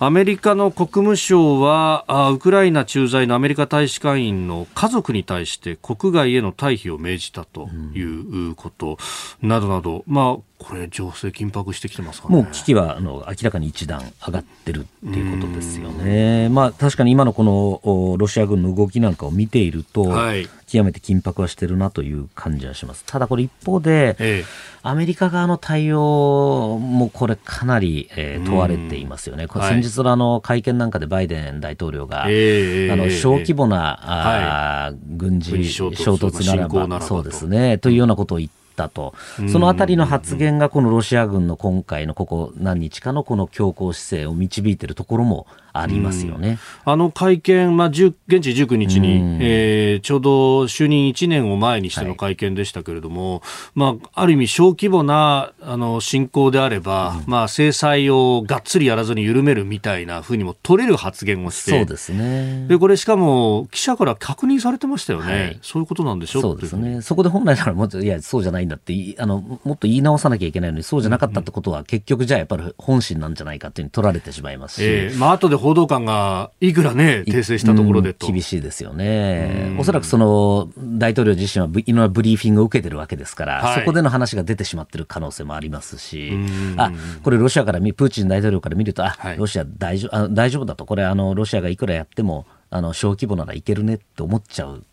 [0.00, 8.96] アメリカの国務省はウクライナ駐在のアメリカ大使館員の家族に対して国外への退避を命じたということ
[9.42, 16.48] などなど、まあ、これ、情勢緊迫してきてますか、ね、もう危機はあの明らかに一段上がってるっていうことですよね。
[16.48, 23.04] まあ、確かに今のこのロシア軍の動きなんかを見ていると、はい、極めて緊迫はしてるなという感じはします。
[23.06, 24.44] ただこれ一方で、ええ、
[24.82, 29.46] アメリカ側の対応もこれかなり、えー、問われていますよね。
[29.46, 39.14] これ先日のあの会見なんかでバイデン大統領が、はい、あの小規模な、はい、軍事衝突ならば、そうですね、というようなことを言ってったと、
[39.50, 45.46] そのあたりの発言がこのロシア軍の今回のここ何日かのこの強硬姿勢を導いているところも
[45.80, 46.58] ありますよね。
[46.84, 50.30] あの会見、まあ、現地19日に、えー、ちょうど
[50.62, 53.42] 就任1年を前にしての会見でしたけれども、はい、
[53.74, 62.66] まあ、ある意味小規模なあの侵攻であれば、うん、まあ、制裁をがっつりやらずに緩めるみたいなふうにも取れる発言をして、そうですね。
[62.68, 65.32] で、これしかも記者から確認されてましたよね。
[65.32, 66.40] はい、そういうことなんでしょ？
[66.40, 67.02] うそうですね。
[67.02, 74.84] そこで本来ならもっと、いや、そうじゃないんだってあの、もっと言い直さなきゃいけないのに、そうじゃなかったってことは、結局じゃあやっぱり本心なんじゃないかっていうに取られてしまいますし。
[74.84, 78.26] えー、まあ、後で報道官がいくらね、訂正したところでと。
[78.26, 79.76] 厳しいですよね。
[79.78, 86.32] おそらくその、大統領自身はいろんなブリーフィングを受けてるわけですから、はい、そこでの話が出てしまってる可能性もありますし、
[86.78, 86.90] あ、
[87.22, 94.84] これロシアから見、プーチン大統領から見ると、あ、はい、ロシア大丈夫、あ大丈夫だと、これあの、ロシアがいくらやっても、あの、小規模ならいけるねって思っちゃう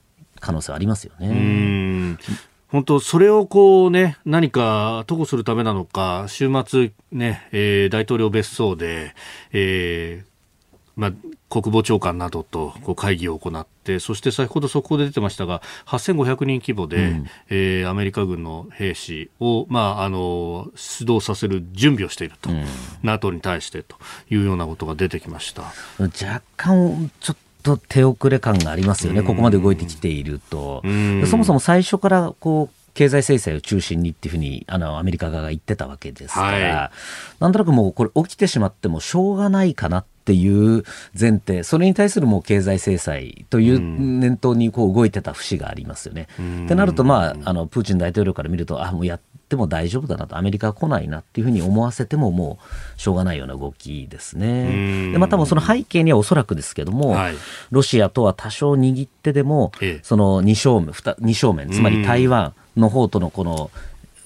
[0.42, 2.18] 可能性はありますよね。
[2.68, 9.16] 本当、それをこうね、何か保護するためなのか、週末ね、えー、大統領別荘で、
[9.54, 10.35] えー、
[10.96, 11.12] まあ、
[11.50, 22.66] 国防長官などとこう会議を行って、そして先ほど速報で出てましたが、8500人規模で、うん、えー、アメリカ軍の兵士を、まあ、あの出動させる準備をしていると、うん、
[23.04, 23.98] NATO に対してと
[24.30, 25.64] いうようなことが出てきました。
[26.00, 30.82] 若干、ちょっと手遅れ感がありますよね、ここまで動いてきていると。
[31.26, 36.92] そもそも最初からこう経済制裁を中心にっていうふうにあのアメリカ側が言ってたわけですから、はい、
[37.42, 40.84] なんとなくもうこれ起きてしまってもしょうがないかなっていう
[41.18, 46.28] 前提、それに対するもう経済制裁という念頭にこう動いてた節がありますよね。
[46.66, 52.58] ってなると、まあ、あのプーチン大統領から見ると、あもうやっても大丈夫だなと、アメリカは来ないなっていうふうに思わせても、も
[52.98, 55.12] うしょうがないような動きですね。
[55.12, 57.36] でまたもその背景にはおそらくですけども、はい、
[57.70, 63.70] ロシアとは多少握ってでも、ええ、その2正面、2正面、つまり台湾の方とのこの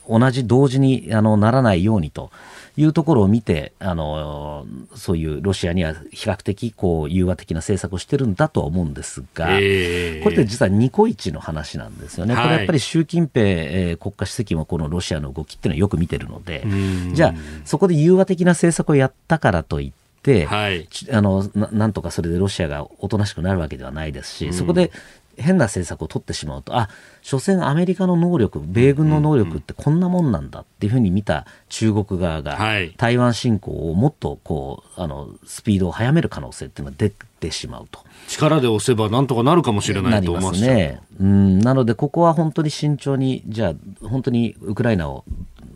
[0.09, 2.31] 同じ同時にあのならないようにと。
[2.77, 4.65] いうところを見て、あの
[4.95, 16.65] そういうロシアには比較的こう融和的な政策をしてるんだとは思うんですが、えー、これって実はニコイチの話なんですよね、はい、これやっぱり習近平、えー、国家主席もこのロシアの動きっていうのはよく見てるので、
[17.13, 17.33] じゃあ、
[17.65, 19.91] そこで融和的な政策をやったからといっ
[20.21, 24.91] て、はい、あのなんとかそれでロシアがおとなしくなるわけではないですし、そこで
[25.39, 26.89] 変な政策を取ってしまうと、あ
[27.21, 32.57] 所詮アメリカの能力、米軍の能力ってこんなもんなんだっていうふうに見た中国側が、
[32.97, 38.01] 台湾侵攻をもっとこうあのスピードを速める可能性っていうのが出てしまうと。
[38.27, 41.01] 力で押せばなんとかなるかもしれないと思いますね。
[41.19, 45.23] うん、なので、ここは本当に慎重に、じゃあ、本当にウクライナを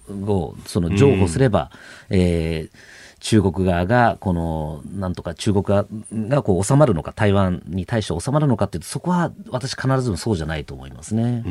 [0.10, 1.72] をその譲歩すれば、
[2.10, 2.93] うん、えー
[3.24, 11.42] 中国側が、この、なんとか中国側がこう収まるのか、台湾に対して収まるのかっていうと、そこは私必ずしもそうじゃないと思いますね。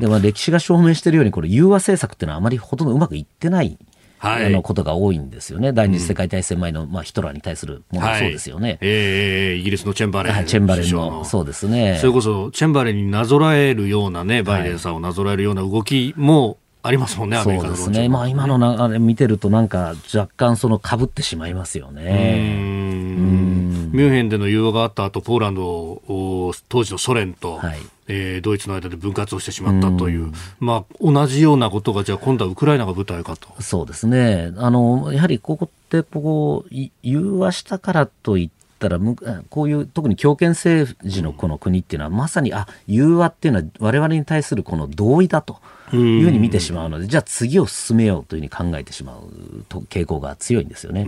[0.00, 3.78] でも歴史が証明しているように、これ融和政策っていうのはあまりほとんどうまくいってない。
[4.16, 16.56] はい、あのことが多いんですよね、第二次世界大戦前の、まあ、ヒトラーに対するものもそうですよね、はい、えー、イギリスのチェンバレン、はい、チェンバレンの、そうですね、それこそチェンバレンになぞらえるようなね、バイデンさんをなぞらえるような動きも
[16.86, 18.10] ありますもんね、アメリカのそうですね。
[18.10, 18.58] まあ今の
[18.88, 22.58] 流れ見てるとなんか若干その被ってしまいますよね。
[23.94, 26.02] ミュンヘンでの融和があった後、ポーランド
[26.68, 27.78] 当時のソ連と、はい、
[28.08, 33.62] えー、ドイツの間で分割をしてしまったという、うまあ、同じようなことが、じゃあ今度はウクライナが舞台かと。
[33.62, 34.52] そうですね。
[34.56, 36.64] あの、やはりここって、ここ、
[37.02, 39.00] 融和したからといって、ったら
[39.48, 45.58] こういう特に強権政治のこの国っていうのはまさにあ融和っていうのは我々に対するこの同意だと
[45.92, 51.06] いうふうに見てしまうのでじゃあ次を進めようというふうに考えてしまうと傾向が強いんですよね。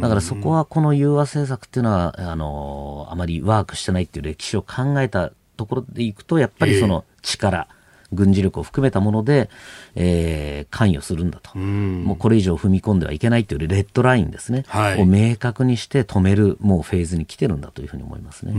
[0.00, 7.75] だからそこはこの融和政策っていうのはあのあまりワークしてないっていう歴史を考えたところでいくとやっぱりその力、えー
[8.12, 9.50] 軍事力を含めたもので、
[9.94, 18.52] えー、関与するんだと、うもうこれ以上踏み込んではいけないというレッドラインですね、はい、を明確にして止めるもうフェーズに来てるんだというふうに思いますね。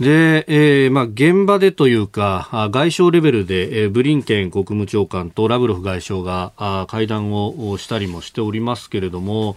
[0.00, 9.56] で、えーまあ、現場でというか、外相レベルで、えー、ブリンケン国務長官とラブロフ外相があ会談をしたりもしておりますけれども、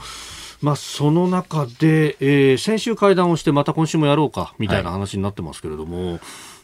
[0.61, 6.19] まあ、その中で、えー、先週会談をしてまた今週もやろうかみたいな話になってますけれども、はい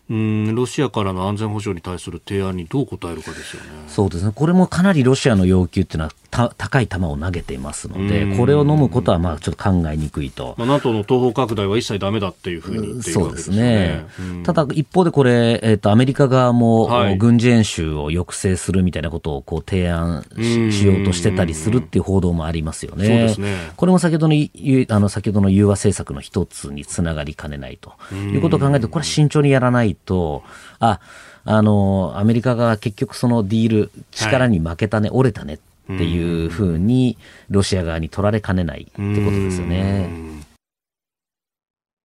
[0.10, 3.70] うんロシアからの安全保障に対する提案にどう答えるかですよね。
[3.88, 4.32] そうですね。
[4.34, 10.56] これもかなりロシアの要求っていうのは高い球を投げていますので、これを飲むことはまあちょっと考えにくいと。
[10.58, 14.06] まあ、NATO の東方拡大は一切だめだっていうふうに言っているわけですね。
[14.16, 14.44] そうですね。
[14.44, 23.06] ただ一方でこれ、えっ、ー、と、アメリカ側も、軍事演習を抑制するみたいなことをこう提案しようとしてたりするっていう報道もありますよね。
[23.08, 23.72] そうですね。
[23.76, 30.44] これも先ほどの、あの、先ほどの融和政策の一つにつながりかねないということを考えると、これは慎重にやらないと、
[30.80, 31.00] あ、
[31.46, 35.60] あの、アメリカが結局そのディール、力に負けたね、はい、折れたねっ
[35.98, 37.18] ていうふうに、
[37.50, 40.10] ロシア側に取られかねないってことですよね。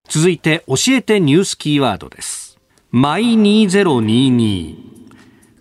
[0.08, 2.58] 続いて、教えてニュースキーワードです。
[2.90, 4.94] マイ2022。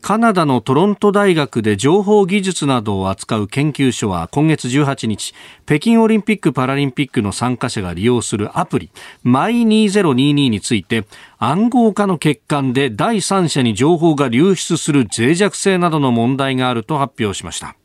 [0.03, 5.33] カナダのトロント大学で情報技術などを扱う研究所は今月18日、
[5.65, 8.91] 北京オリンピック・パラリンピックの参加者が利用するアプリ、
[9.23, 11.05] マイ2022について、
[11.37, 17.77] 暗号化の欠陥で第三者に情報が流出する脆弱性などの問題があると発表しました。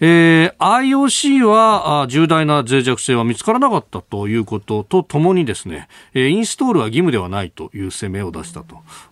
[0.00, 8.64] えー、IOC は重大な脆弱性は見つからなかったということとともにですね、インストールは義務ではないという声明を出した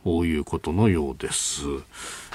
[0.05, 1.63] ということのようです。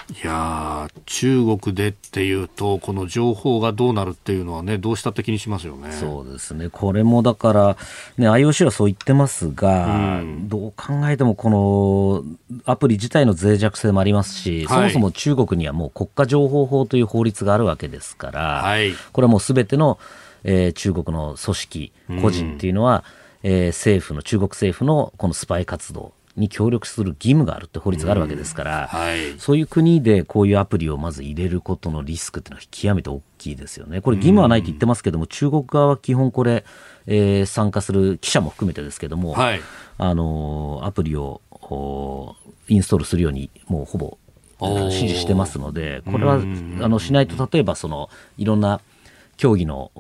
[0.09, 5.91] いや中国でっていうと、この情報がどうなるっていうのはね、どうしたって気にしますよね。
[5.91, 6.69] そうですね。
[6.69, 7.77] これもだから、
[8.17, 19.99] ね、IOC はそう言ってますが、うん、どう考えてもこのアプリ自体の脆弱性もありますし、はい、そもそも中国にはもう国家情報法という法律があるわけですから、はい、これはもうすべての、
[20.45, 21.91] えー、中国の組織、
[22.21, 23.03] 個人っていうのは、
[23.43, 34.01] うん、えー、政府の、中国政府のこのスパイ活動、に協力する義務があるって法律があるわけですから、はい、そういう国でこういうアプリをまず入れることのリスクっていうのは極めて大きいですよね。
[34.01, 36.63] これ義務はないと言ってますけども、中国側は基本これ、
[37.07, 39.61] えー、参加する記者も含めてですけども、はい、
[39.97, 41.41] あのアプリを
[42.67, 44.17] インストールするようにもうほぼ
[44.61, 46.37] 指示してますので、これはあ
[46.87, 48.79] のしないと例えばそのいろんな
[49.37, 49.91] 競技の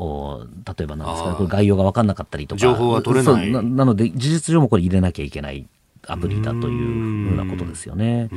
[0.65, 2.59] 例えばなんですか、ね、これ概要が分かんなかったりとか。
[2.59, 5.67] 情報は取れないなので事実上もこれ入れなきゃいけない
[6.07, 8.29] アプリだというふうなことですよね。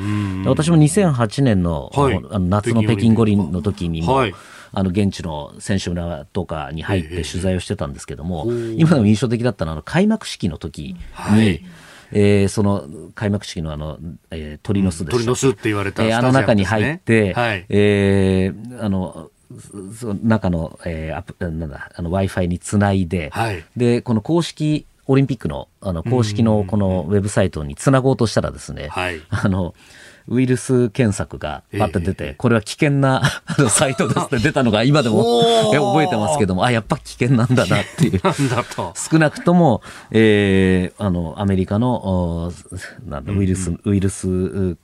[0.47, 4.35] 私も2008年の,、はい、あの夏の北京五輪の時にも、はい
[4.73, 8.47] あの現地の選手村とかに入って取材をしてたんですけども、
[8.77, 11.64] 今でも印象的だったのは開幕式の時に、はい、
[12.12, 13.99] えー、その開幕式のあの、
[14.31, 19.31] えー、鳥の巣で鳥の巣って言われた、ね、えー、あの中に入って、はい、えー、あの
[19.99, 29.75] その中の、えー、アプなんだあの Wi-Fi につないで、はい、でこの公式オリンピックのあの公式のこのウェブサイトにつなごうとしたらですね、はい、あの
[30.29, 33.21] ウイルス検索がパッと出て、えー、これは危険な
[33.69, 35.43] サイトですって 出たのが今でも
[35.73, 38.21] 覚えてますけども、あ、やっぱ危険なんだなっていう。
[38.95, 39.83] 少なくとも、
[40.13, 42.53] えー、あの、アメリカの、
[43.05, 44.77] なんだ、ウイルス、うんうん、ウイルス、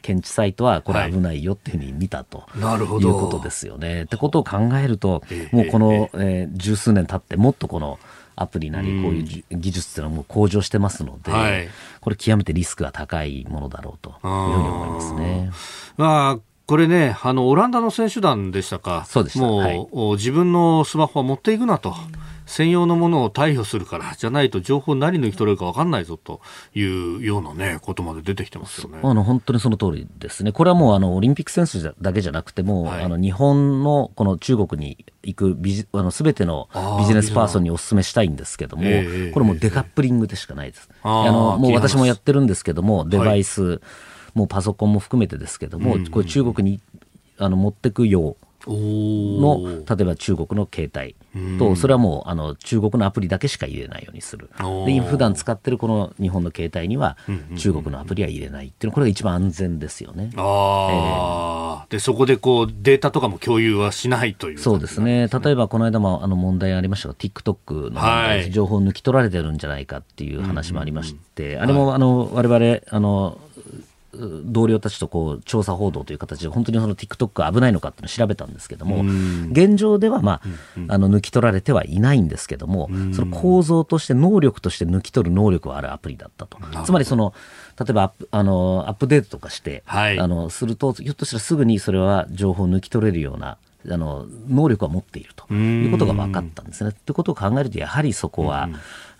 [0.00, 4.04] 検知サイトはこれ危ないよっていうふうに見たと、はい、いうことですよね。
[4.04, 5.22] ってことを考えると、
[5.52, 7.98] もうこの、えー、十数年経ってもっとこの
[8.36, 11.68] アプリなりこういう技術っていうのはもう向上してますので、はい、
[12.00, 15.50] これ極めてリスクが高いものだろうというふうに思いますね。
[15.96, 21.94] まあこれね、あのオランダの選手団でしたか、そうですもう、はい、自分のスマホは持っていくなと。
[22.46, 26.40] 専用のものを逮捕するからじゃないと情報何抜き取れるか分かんないぞと
[26.74, 28.98] いうような、ね、ことまで出てきてますよね。
[29.02, 36.68] あの本当にその通りですね、これはもうあのオリンピック選手だけじゃなくても、はい、あの日本のこの中国に行くビあの全ての
[36.98, 38.84] ビジネスパーソンにお勧めしたいんですけども、
[39.32, 40.88] これもデカップリングでしかないです。
[41.02, 43.80] あのもう私もやってるんですけども、デバイス、はい、
[44.34, 46.80] もうパソコンも含めてですけども、これ中国に
[47.38, 48.36] あの持ってくよう
[48.66, 51.16] の例えば中国の携帯。
[51.58, 54.50] とそれはもうあの中国のアプリだけしか入れないようにする。
[54.86, 57.16] で普段使ってるこの日本の携帯には
[57.56, 60.30] 中国のアプリは入れないっていうのこれが一番安全ですよね。
[60.36, 65.28] あえー、でそこでこうデータとかも共有はしないという、ね、そうですね。
[65.28, 73.38] 例えばこの間もあの問題ありましたが TikTok の問題、はい、情報を抜き取られてるんじゃないかっていう話もありまして、あれもあの我々あの
[74.44, 79.02] 同僚たちとこう調査報道という形で本当にその TikTok 危ないのかっていうのを調べたんですけども
[79.50, 80.42] 現状では、まあ、
[80.88, 86.58] あの抜き取られてはいないんですけどもその構造として能力として抜き取る能力はあるアプリだったと。
[86.84, 87.34] つまりその
[87.78, 93.58] 例えばあのアップデートとかして、はい、あのするとひょっとしたらすぐにそれは情報を抜き取れるような
[93.90, 96.92] あの能力は持っているということが分かったんですね。
[96.92, 98.68] ということを考えるとやはりそこは、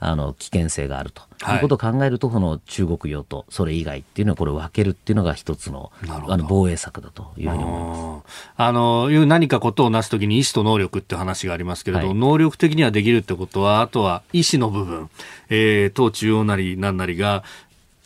[0.07, 1.23] あの危険性があると。
[1.55, 1.57] い。
[1.59, 8.53] うことを考えると、この中国用とそれ以外っていうのはこれを分けるっていうのが一つのあの防衛策だというふうに思います。
[8.57, 15.11] あのいう何かことをなすときに意思と能力って話がありますけれど、はい、能力的にはできるってことはあとは意思の部分、
[15.51, 17.64] えー、党中央なり何なりが指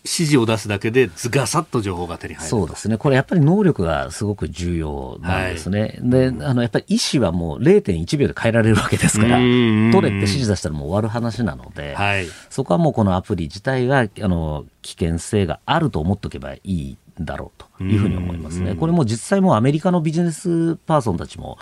[0.08, 18.74] 示を出すだけでずがさっと情報が手に入るそうですね、これやっぱり能力がすごく重要なんですね、はい、であのやっぱり意思はもう0.1秒で変えられるわけですから、取れって指示出したらもう終わる話なので、はい、そこはもうこのアプリ自体があの危険性があると思っておけばいいだろうというふうに思いますね。
[18.74, 21.58] これも実際もアメリカのビジネスパーソンたちも、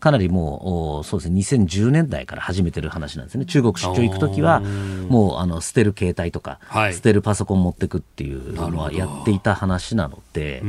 [0.00, 3.46] かなりもう、そうですね、2010年代から始めてる話なんですね。
[3.46, 4.60] 中国出張行くときは、
[5.08, 6.58] もうあの捨てる携帯とか、
[6.92, 10.62] 捨てるパソコン持ってくっていうのはやっていた話なので、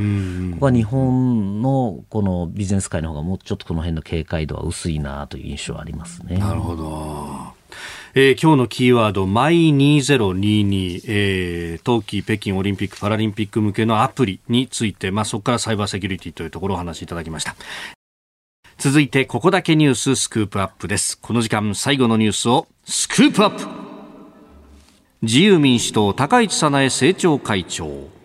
[0.54, 6.38] ここは日本のこのビジネス界の方がもうちょっとこの辺の警戒度は薄いなという印象はありますね。
[6.38, 7.61] なるほど。
[8.14, 17.55] えー、今日のキーワード、マイ2022、えー、冬季北京オリンピック・パラリンピック向けのアプリについて、まあ、そこからサイバーセキュリティというところをお話しいただきました。
[18.78, 21.18] 続いて、ここだけニューススクープアップです。
[21.20, 23.66] この時間、最後のニュースをスクープアップ
[25.22, 28.20] 自由民主党、高市早苗政調会長。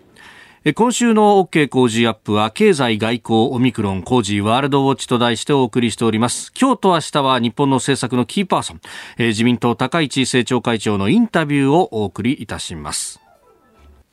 [0.73, 8.81] 今週の OK 工事アップは経済外交オミクロン工事ワールドウォッチと題してお送りしております今日と明日は日本の政策のキーパーソン、
[9.17, 13.21] え自民党高市政調会長のインタビューをお送りいたします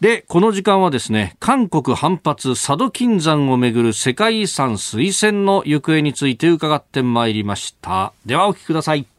[0.01, 8.13] で、この時間はですね、韓国反発佐渡金山をめぐる世界遺産推薦の行方について伺ってまいりました。
[8.27, 9.14] ではお聞きください。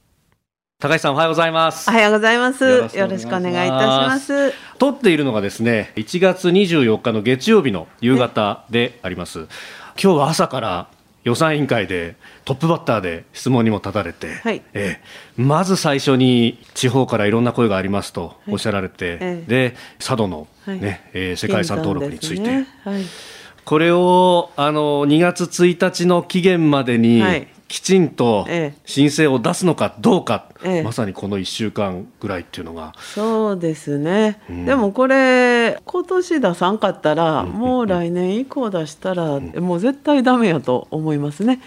[0.86, 1.90] 高橋さんおはようございます。
[1.90, 2.64] おはようございます。
[2.64, 4.54] よろしくお願いいたします。
[4.78, 9.48] 撮っているのがですね1月24日の月曜日の夕方であります。
[10.00, 10.88] 今日は朝から
[11.24, 15.02] 予算委員会でトップバッターで質問にも立たれて、はい、え
[15.38, 22.68] まず最初に地方からいろんな声がありますとおっしゃられて、はい、で佐渡のね、はい、えー、世界遺産登録について、ね。
[22.84, 23.02] はい、
[23.64, 27.24] これをあの2月1日の期限までに
[27.68, 28.48] きちんと
[28.86, 32.94] 申請を出すのかどうか、ええ、まさにこの1週間ぐらいっていうのが。
[33.00, 41.60] そうですね、うん、でもこれ今年出さんかったら、もう来年以降出したら、もう絶対ダメやと思いますね、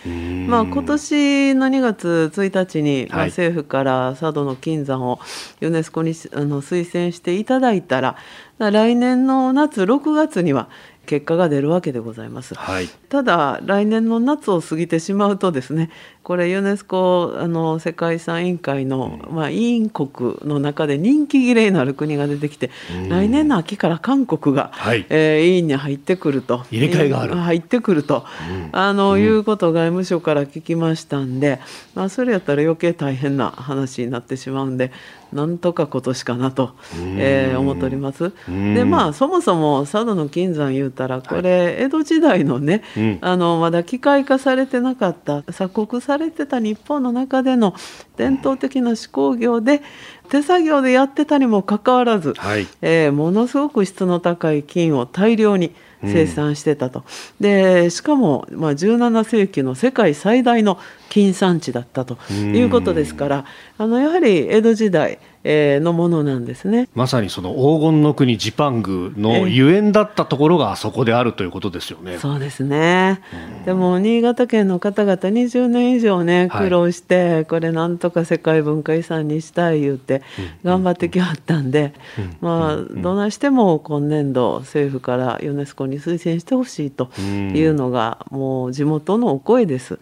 [0.47, 5.19] まあ今年の2月1日に、まあ、政府から佐渡の金山を
[5.61, 8.17] ユネスコにあの推薦していただいたら
[8.59, 10.69] 来年の夏6月には
[11.09, 15.91] 結果が出るわけでございます、はい、ただ来年の夏を過ぎてしまうとですね
[16.29, 22.71] これユネスコあの世界遺産委員会の、まあ、委員国の中で人気切れになる国が出てきて、
[23.09, 26.67] 来年の秋から韓国が、はい、えー、委員に入ってくると。
[26.71, 27.35] 入れ替えがある。
[27.35, 31.61] 入ってくると、うん、あの、うん、いうことを外務省から聞きましたんで、
[31.95, 34.93] まあ、それやったら余計大変な話になってしまうんで
[35.33, 36.75] なんとか今年かなと、
[37.17, 38.33] えー、思っております。
[38.47, 47.75] でまあそもそも佐渡の金山言うたらこれ、江戸時代のね、うん、あのまだ機械化されてなかった鎖国されてた日本の中での
[48.17, 49.83] 伝統的な手工業で
[50.29, 57.03] 手作業でやってたにもかかわらず、はい、えー、ものすごく質の高い金を大量に生産してたと、う
[57.43, 60.79] ん、でしかも、まあ、17世紀の世界最大の
[61.09, 63.45] 金産地だったということですから、
[63.79, 65.19] あのやはり江戸時代
[65.51, 66.89] えのものなんですね。
[66.95, 72.19] まさにその黄金の国ジパングのゆえんだったところがあそこであるということですよね。
[72.19, 73.21] そうですね、
[73.65, 80.23] でも新潟県の方々20年以上ね苦労して、はい、これなんとか世界文化遺産にしたい言って
[80.65, 81.95] 頑張ってきはったんで、
[82.43, 89.99] まあどないしても今年度政府からユネスコに推薦してほしいというのがもう地元のお声です。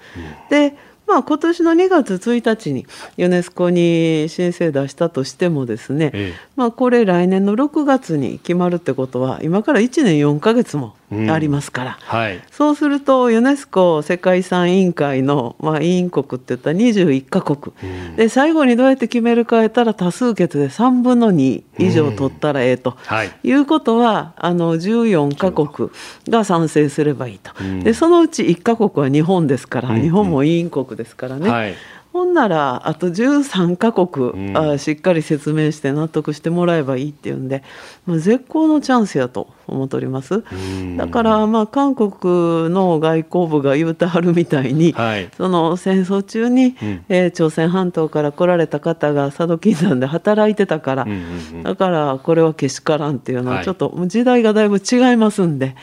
[0.51, 0.75] で
[1.07, 2.87] まあ、今年の2月1日に
[3.17, 25.91] ユネスコに申請出したとしてもですね、ええ、まあ、これ来年の6月に決まるってことは今から1年4か月もありますから、うんはい、そうするとユネスコ世界遺産委員会の、まあ、委員国っていったら21か国、うん、で最後にどうやって決めるかやったら多数決で3分の2以上取ったらええと、うんはい、いうことはあの14か国
[26.29, 27.53] が賛成すればいいと、
[27.83, 31.49] でそのうち1か国は日本ですから、日本も委員国ですからね。
[31.49, 31.75] はい
[32.17, 37.63] ほんならあと13カ国、うん、あしっかり説明して納得してもらえばいいっていうんで、
[38.07, 40.43] まあ、絶好のチャンスやと思っております、
[40.97, 51.21] だからまあ韓国の外交部が言うてはるみたいに、はい、その戦争中に、うん、えー、朝鮮半島から来られた方が佐渡金山で働いてたから、うんうんう
[51.59, 55.77] ん、だからこれはけしからんっていうのはちょっと時代がだいぶ違いますんで。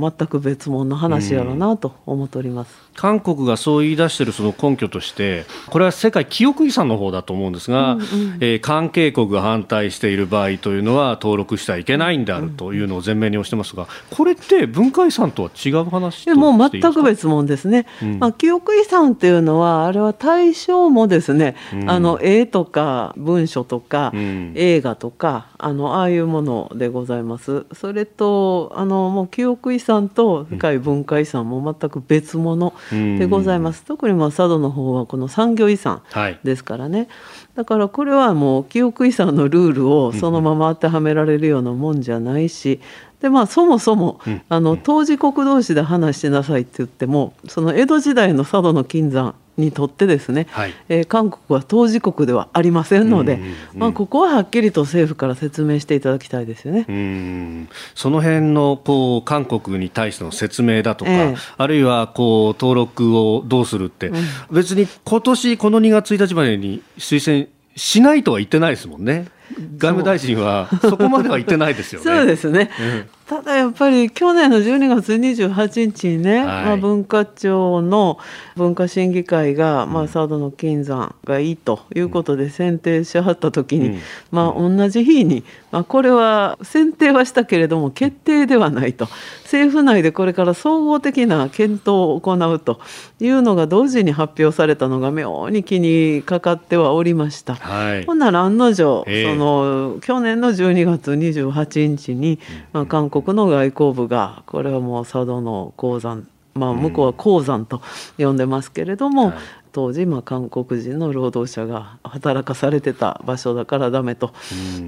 [0.00, 2.90] 全く別物の話やろうなと思っております。
[2.94, 8.06] 韓国がそう言い出しているその根拠として、これは世界記憶遺産の方だと思うんですが、うんうん、
[8.40, 27.66] えー、関係国が反対している場合というのは登録してはいけないんであるというのを前面に押してますが、これって文化遺産とは違う話でもう全く別物ですね、うん、まあ、記憶遺産っていうのは、あれは対象もですね、うん、あの絵とか文書とか、うん、映画とかあの、ああいうものでございます。
[27.72, 32.72] それとあのもう記憶遺産と世界文化遺産も全く別物。
[32.90, 33.84] でございます。
[33.84, 36.02] 特にまあ佐渡の方はこの産業遺産
[36.44, 37.08] ですからね、はい、
[37.56, 42.80] だからこれはもう記憶遺産のルールをそのまま当てはめられるようなもんじゃないし、
[43.20, 56.86] でまあそもそも、あの当時国同士で話しなさいって言ってもその江戸時代の佐渡の金山にとってですね、はい、えー、韓国は当事国ではありませんので、うんうんうん、まあ、ここははっきりと政府から説明していただきたいですよね。
[56.88, 57.68] うん。
[57.94, 69.28] その辺のこう韓国に対しての説明だとか、えー、あるいはこう登録をどうするって、うん、別に今年この2月1日までに推薦しないとは言ってないですもんね。
[69.76, 72.04] 外務大臣はそこまでは言ってないですよね。
[72.18, 78.18] そうですね、うんただやっぱり去年の12月28日にね、はい、まあ、文化庁の
[78.56, 84.00] 文化審議会が、まあ、佐渡の金山がいいということで選定しはった時に、うん、
[84.32, 89.06] まあ、同じ日に、まあ、これは選定はしたけれども決定ではないと。
[89.44, 92.80] 政府内でこれから総合的な検討を行うと
[93.18, 97.56] いうのが同時に発表されたのが妙に気にかかってはおりました。
[97.56, 102.38] はい、ほんなら案の定、その去年の12月28日に、
[102.72, 107.80] まあ、韓国の外交部がこれはもう佐渡の鉱山まあ、向こうは鉱山と
[108.18, 109.34] 呼んでますけれども、うん
[109.72, 114.32] 当時、まあ、韓国人の労働者が働かされてた場所だからダメと、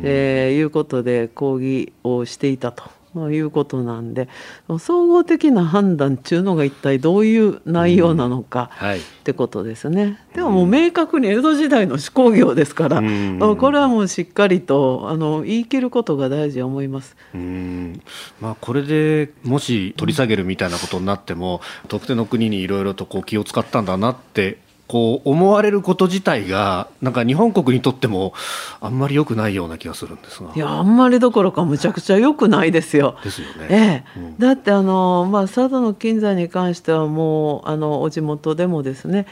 [0.02, 2.84] えー、いうことで抗議をしていたと。
[3.14, 4.28] まあ、いうことなんで
[4.78, 8.70] 総合的な判断っていうのが一体どういう内容なのか、
[9.20, 10.18] ってことですね。
[10.34, 13.02] でももう明確に江戸時代の手工業ですから、
[13.56, 17.16] これはもうしっかりとあの言い切ることが大事と思います。
[17.34, 18.00] うん。
[18.40, 24.58] まあ、これでもし取り下げるみたいなことになっても、特定の国にいろいろとこう気を使ったんだなって
[24.92, 28.34] こう思われること自体がなんか日本国にとっても
[28.78, 33.16] あんまり良くないような気がするんですがいやあんまりどころかむちゃくちゃ良くないですよ。
[33.24, 33.68] ですよね。
[33.70, 33.74] え
[34.18, 39.24] え、うん、だってあの、まあ、佐渡の金山に関してはもうあのお地元でもですね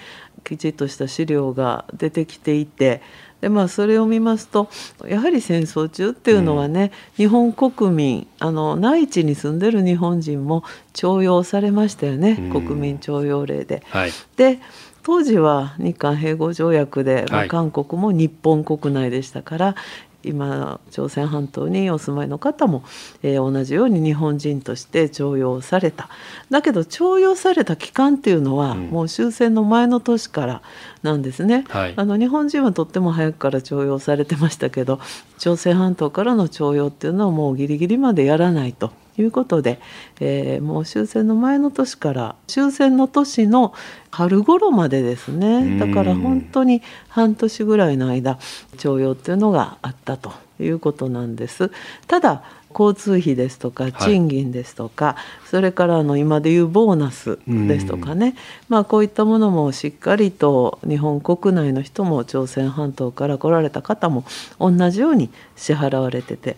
[0.44, 3.02] きちっとした資料が出てきていて
[3.42, 4.68] でまあ、それを見ますと
[5.06, 13.82] やはり戦争中っていうのはね、うん、日本国民あの内地に住んでる日本人も徴用されましたよね、うん、国民徴用令で。
[13.88, 14.58] はい、で
[15.02, 19.74] 当時は日韓併合条約で、まあ、韓国も日本国内でしたから、
[20.22, 22.84] 今朝鮮半島にお住まいの方も、
[23.22, 26.08] えー、同じように日本人として徴用された。
[26.50, 30.62] だけど徴用された期間っていうのは、うん、もう終戦の前の年から
[31.02, 35.00] なんですね、はい、あの日本人はとっても早くから徴用されてましたけど
[35.38, 39.80] 朝鮮半島からの徴用っていうのはもうギリギリまでやらないということで、
[40.20, 43.74] えー、もう終戦の前の年から終戦の年の
[44.10, 48.38] 春頃までですねだから本当に半年ぐらいの間
[48.76, 51.70] 徴用っていうのがあったということなんです。
[52.06, 52.42] ただ
[52.72, 58.36] 交通費ですとか賃金ですとか、はい、それからあの今でいうボーナスですとかね、
[58.68, 64.24] まあ、こういったものもしっかりと日本国内の人も朝鮮半島から来られた方も
[64.58, 66.56] 同じように支払われてて、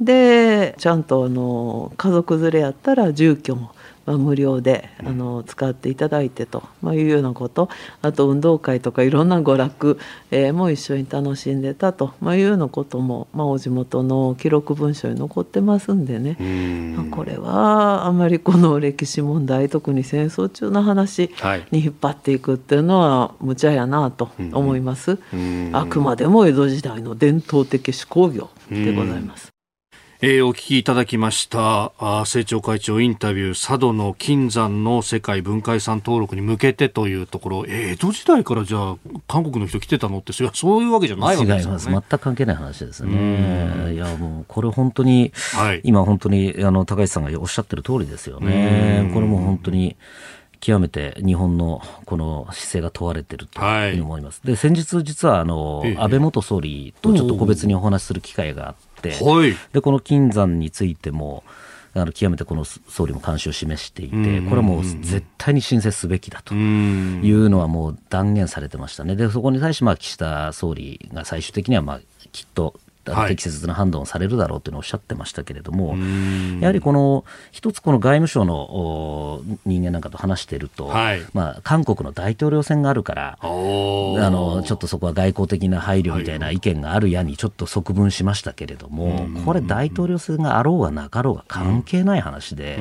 [0.00, 3.72] でちゃんとあの家族連れやったら住居も
[4.06, 7.68] まあ、無料であの使っていただいてと、まあ、いうようなこと。
[8.02, 9.98] あと運動会とかいろんな娯楽、
[10.30, 16.36] えー、も一緒に楽しんでたと、まあ、いうようなことも、まあ、お地元の記録文書に残ってますんでね。
[16.96, 21.30] まあ、これはあまりこの歴史問題特に戦争中の話
[21.70, 25.18] に引っ張っていくっていうのは無茶やなと思います。
[25.72, 29.51] あくまでも江戸時代の伝統的手工業でございます。
[30.24, 38.96] えー、お聞きいただきましたあ政調会長インタビュー佐渡の金山の世界文化遺産登録に向けてというところ、えー、江戸時代からじゃあ
[39.26, 41.80] 韓国の人来てたのって そういうわけじゃないわけですよね。
[41.80, 43.94] 全く関係ない話ですね。
[43.94, 49.10] いやもうこれ本当に、はい、今本当にあの高市さんがおっしゃってる通りですよね。
[49.12, 49.96] これも本当に
[50.60, 54.40] 極めて日本のこの姿勢が問われていると思います。
[54.44, 61.44] はい、で先日実はあの、安倍元総理とちょっと個別にお話しする機会があって。、はい、でこの金山についても
[61.94, 72.00] あの極めてこの総理も関心を示していて、これはもう絶対に申請すべきだというのはもう断言されてましたね、でそこに対してまあ岸田総理が最終的にはまあ
[72.32, 75.96] きっと適切な判断をされるだろうというのをおっしゃってましたけれども、
[76.60, 92.76] やはりこの一つ、この外務省の人間なんかと話していると、はい、まあ、韓国の大統領選があるから、あのちょっとそこは外交的な配慮みたいな意見があるやにちょっと側分しましたけれども、これ、大統領選があろうがなかろうが関係ない話で、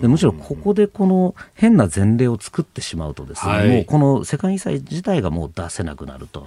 [0.00, 6.46] でむしろここでこの変な前例を作ってしまうとですね、はい、もうこの世界遺産自体がもう出せなくなると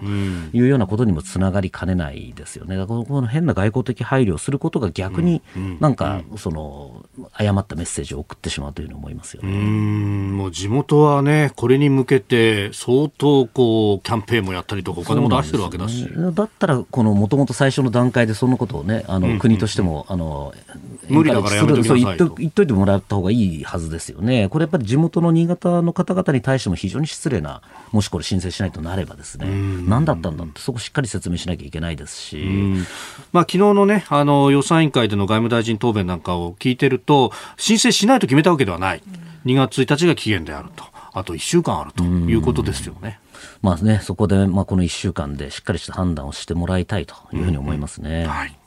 [0.53, 2.77] いうようなことにもつながりかねないですよね。
[3.05, 5.41] この変な外交的配慮をすることが逆に
[5.79, 9.49] なんかその誤ったメッセージを送ってしまうというふうに思いますよね。
[9.49, 20.53] うんもう地元はねこれに向けて相当こうキャンペーンもやったりとかお金も出してるわけだし、ね、だったらこのもともと最初の段階でそのことをねあの、国としてもあの
[21.09, 22.33] 無理だからやめときなさいと。
[22.43, 24.49] 言っといてもらった方がいいはずですよね。
[24.49, 29.47] これやっぱり地元の新潟の方々に対しても非常に失礼なもしこれ申請しないとなればですね。
[29.87, 32.82] 何だったんだってそこしっかり説明しなきゃいけないですし。
[33.31, 39.01] まあ、昨日のね、あの、予算委員会での外務大臣答弁なんかを聞いてると、申請しないと決めたわけではない。
[39.45, 40.85] 2月1日が期限であると。
[41.13, 43.19] あと1週間あるということですよね。
[43.61, 48.23] まあね、そこで、まあ、この1週間でしっかりした判断をしてもらいたいというふうに思いますね。
[48.23, 48.57] うん、はい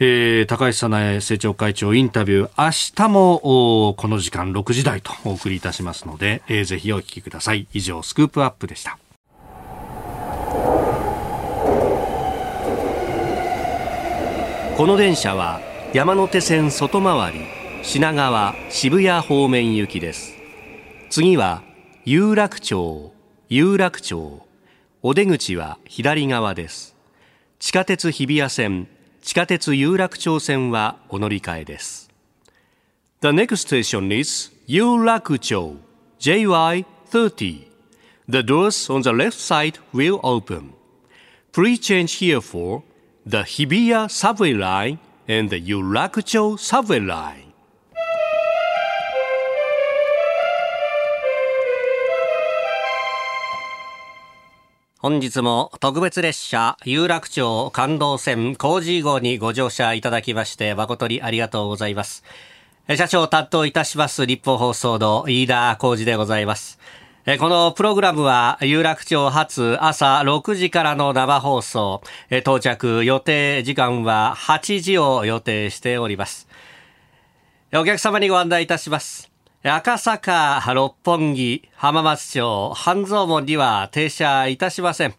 [0.00, 7.68] えー、高橋早苗政調会長インタビュー、明日もこの時間6時台とお送りいたしますので、えー、ぜひお聞きください。
[7.72, 8.98] 以上、スクープアップでした。
[14.76, 15.60] この電車は
[15.92, 17.40] 山手線外回り
[17.84, 20.34] 品川渋谷方面行きです
[21.10, 21.62] 次は
[22.04, 23.12] 有楽町
[23.48, 24.42] 有楽町
[25.00, 26.96] お出口は左側です
[27.60, 28.88] 地下鉄日比谷線
[29.22, 32.10] 地下鉄有楽町線はお乗り換えです
[33.20, 35.76] The next station is 有楽町
[36.18, 37.68] JY30
[38.28, 40.72] The doors on the left side will open
[41.52, 42.82] Please change here for
[43.26, 47.42] the Hibiya subway line and the Yurakucho subway line.
[54.98, 62.24] 本日も特別列車有楽町感動線工事号にご乗車いただきまして誠にありがとうございます。
[62.94, 66.78] 社長を担当いたします立法放送の飯田浩二でございます。
[67.24, 72.02] このプログラムは有楽町発朝6時からの生放送。
[72.30, 76.46] 到着予定時間は8時を予定しております。
[77.72, 79.30] お客様にご案内いたします。
[79.62, 85.14] 赤坂六本木浜松町半蔵門には停車いたしません、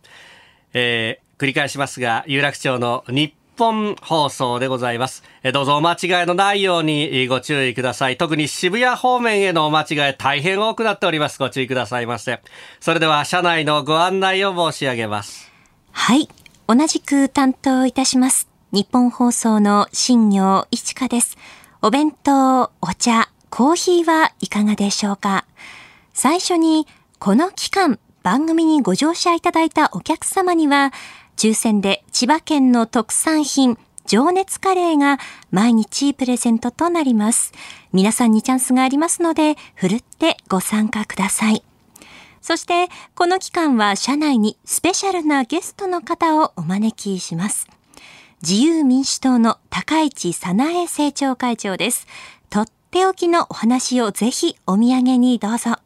[0.74, 5.24] えー、繰り返しますが有楽町の日本放送でございます。
[5.54, 8.18] どうぞお間違いのないようにご注意ください。
[8.18, 11.40] 特に渋谷方面へのお間違い大変多くなっております。
[11.40, 12.42] ご注意くださいませ。
[12.80, 15.52] それでは車内のご案内を申し上げます。
[15.92, 16.28] はい。
[16.68, 18.48] 同じく担当いたします。
[18.72, 21.38] 日本放送の新業一華です。
[21.82, 25.46] お弁当、お茶、コーヒーはいかがでしょうか
[26.14, 26.88] 最初に、
[27.20, 30.92] この期間、番組にご乗車いただいたお客様には、
[31.36, 35.20] 抽選で千葉県の特産品、情熱カレーが
[35.52, 37.52] 毎日プレゼントとなります。
[37.92, 41.64] 皆さんにチャンスがありますので、ふるってご参加ください。
[42.42, 47.68] そして、この期間は社内にスペシャルなゲストの方をお招きします。
[48.42, 52.06] 自由民主党の高市早苗政調会長です。
[52.52, 55.78] とっておきのお話をぜひお土産にどうぞ。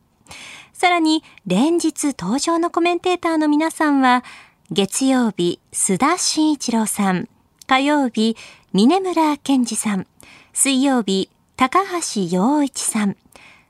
[0.73, 4.23] さらに、連日登場のコメンテーターの皆さんは、
[4.71, 7.27] 月曜日、須田慎一郎さん。
[7.65, 8.37] 火曜日、
[8.71, 10.05] 峰村健二さん。
[10.53, 13.17] 水曜日、高橋洋一さん。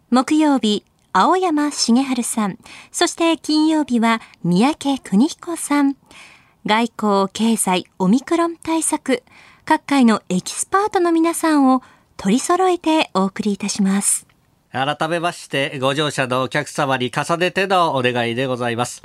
[0.10, 0.84] 木曜日、
[1.14, 2.58] 青山茂春さん。
[2.92, 5.96] そして金曜日は三宅邦彦さん。
[6.66, 9.24] 外交、経済、オミクロン対策。
[9.64, 11.82] 各界のエキスパートの皆さんを
[12.18, 14.28] 取り揃えてお送りいたします。
[14.74, 19.02] 改めまして、ご乗車のお客様に重ねてのお願いでございます。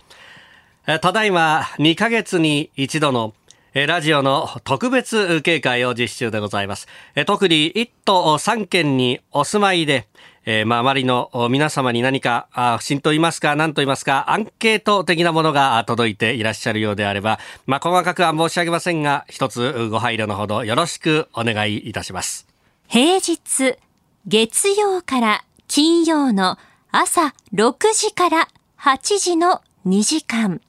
[0.86, 3.32] ただいま2ヶ月に一度の
[3.72, 6.86] ラジオの特別警戒を実施中でございます。
[7.26, 10.06] 特に1都3県にお住まいで、
[10.44, 22.46] え、まあ、周りの皆様に何か、あ不審と言いますか、何と言いますか、アンケート的なものが届いていらっしゃるようであれば、まあ、細かくは申し上げませんが、一つご配慮のほどよろしくお願いいたします。
[22.88, 23.78] 平日、
[24.26, 26.58] 月曜から金曜の
[26.90, 30.60] 朝6時から8時の2時間。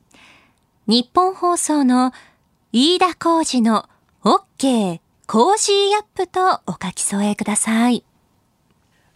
[0.88, 2.12] 日本放送の
[2.72, 3.90] 飯田浩二の
[4.24, 8.04] OK コージーアップとお書き添えください。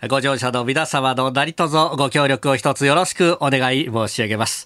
[0.10, 4.66] ご乗車の皆様の何卒ご協力を一つよろしくお願い申し上げます。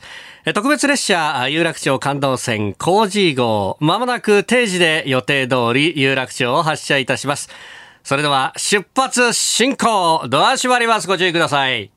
[0.53, 7.49] 特別列車有楽町感動線コージー号、まもなく定時で予定通り有楽町を発車いたします。
[8.05, 11.07] それでは出発進行ドア閉まります。
[11.09, 11.91] ご注意ください。